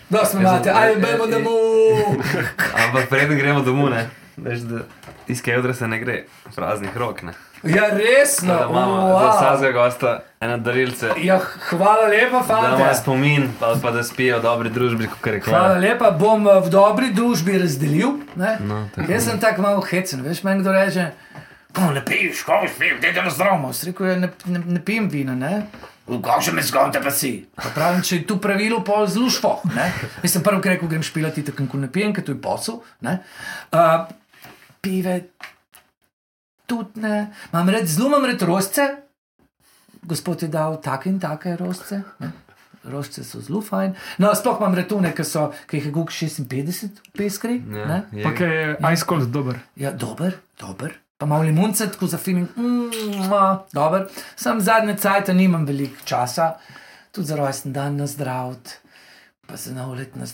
[0.08, 2.16] Da smo imate, sem- aj e- bemo e- domov.
[2.78, 4.08] ampak preden gremo domov, ne?
[4.36, 4.78] Veš, da
[5.26, 6.24] iz Kevdra se ne gre
[6.56, 7.32] praznih rok, ne?
[7.62, 9.30] Ja, resno, Da imamo za wow.
[9.30, 10.10] vsakega gosta
[10.40, 11.08] eno darilce.
[11.18, 15.40] Ja, hvala lepa, Da ima spomin, pa, pa da spijo v dobri družbi, kot je
[15.40, 15.80] Hvala rekla.
[15.82, 18.08] lepa, bom eh, v dobri družbi razdelil.
[18.34, 18.56] Ne?
[18.60, 18.88] No.
[19.08, 21.10] Jaz sem tako malo hecen, veš, meni kdo reče,
[21.72, 23.70] ko ne piješ, ko boš pil, dajte na zdravo.
[23.82, 25.66] Rekel je, ne, ne, ne pijem vina, ne.
[26.06, 27.28] Kako me zgonte pa si?
[27.54, 29.60] Pa pravim, če je tu pravilo, pa zelo špo.
[30.20, 32.80] Mislim, prvo, kar rekel, grem špilati, tako kot ne pijem, ker to je posel.
[33.00, 33.20] ne.
[33.70, 34.08] Uh,
[34.80, 35.20] pive,
[36.66, 37.16] tudi ne.
[37.48, 38.88] Imam red, zelo imam red rosce.
[40.02, 42.02] Gospod je dal take in take rosce.
[42.18, 42.30] Ne?
[42.84, 43.92] Rožce so zelo fajn.
[44.18, 46.48] No, sploh imam retune, ki, so, ki jih je Gug 56
[47.04, 47.58] v peskri.
[47.68, 47.98] Ja, ne.
[48.10, 49.60] je- Pa kaj je ice cold dober.
[49.76, 50.96] Ja, dober, dober.
[51.20, 52.48] Pa malo limunce, tako za feeling.
[52.56, 52.90] Mm,
[53.72, 54.06] dober.
[54.36, 56.54] Sam zadnje cajt nimam veliko časa,
[57.12, 58.78] tudi za rojsten dan na zdravt,
[59.46, 59.54] pa
[59.98, 60.24] let na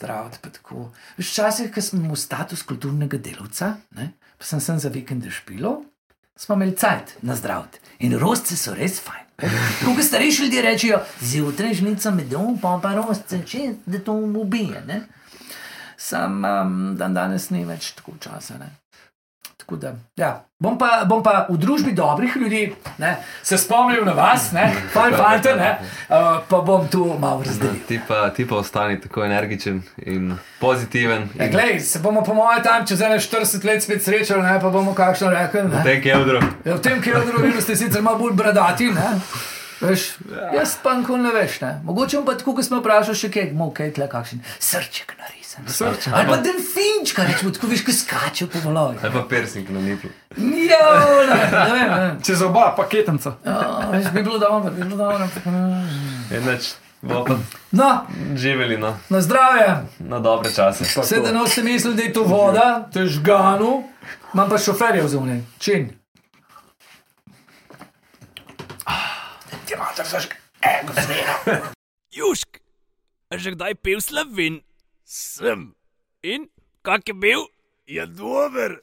[0.42, 0.92] pa tako.
[1.16, 5.82] Veš, Včasih, ko smo imeli status kulturnega delavca, ne, pa sem sem za vikende špilo,
[6.36, 7.80] smo imeli cajt na zdravt.
[7.98, 9.26] In rosce so res fajn.
[9.84, 14.84] Kot starejši ljudje rečejo, zjutraj žnica medom, pa pa rosce, če da to ubije.
[14.86, 15.02] Ne?
[15.96, 18.54] Sam um, dan danes ni več tako časa.
[18.58, 18.70] Ne?
[19.66, 20.44] Tako da, ja.
[20.58, 25.14] bom, pa, bom pa v družbi dobrih ljudi ne, se spomnil na vas, ne, fajn
[25.18, 25.72] fante, ne,
[26.08, 27.74] uh, pa bom tu malo razdelil.
[27.88, 31.28] Ti pa, ti pa ostani tako energičen in pozitiven.
[31.34, 34.70] Ja, in glej, se bomo po mojem tam čez 40 let spet srečali, ne, pa
[34.70, 35.60] bomo kakšno rekli.
[35.62, 35.82] v Ne.
[35.82, 36.40] tem Kevdru.
[36.64, 37.26] Ja, v tem kjer
[37.60, 39.18] ste sicer malo bolj bradati, ne.
[39.80, 40.04] Veš,
[40.54, 41.60] jaz pa nikoli ne veš.
[41.60, 41.80] Ne.
[41.84, 45.66] Mogoče pa tako, kot smo vprašali, še kaj, mo, kaj tle kakšen srček narisan.
[45.68, 46.14] Srček.
[46.14, 49.04] Ali pa delfinčka, rečemo, tako veš, ki skače po valovih.
[49.04, 50.10] Ali pa persing na niplu.
[50.64, 50.80] Ja,
[51.26, 51.90] ne, ne vem.
[51.90, 52.08] Ne.
[52.24, 53.36] Čez oba paketenca.
[53.44, 53.60] Ja,
[53.92, 55.28] veš, bi bilo dobro, bi bilo dobro.
[56.32, 56.72] Enač,
[57.70, 59.76] No, živeli no, na zdravje.
[59.98, 60.84] na dobre čase.
[61.02, 63.84] Vse da noste mislili, da je to voda, to je žganu,
[64.34, 65.40] imam pa šoferje v zunaj.
[65.58, 65.90] Čin.
[69.78, 70.32] Mater zažg,
[70.64, 71.34] ego snega.
[72.08, 72.60] Južk,
[73.28, 74.64] a že kdaj pil slovin?
[75.04, 75.76] Sem.
[76.24, 76.48] In
[76.80, 77.44] kak je bil?
[77.86, 78.80] Je dober.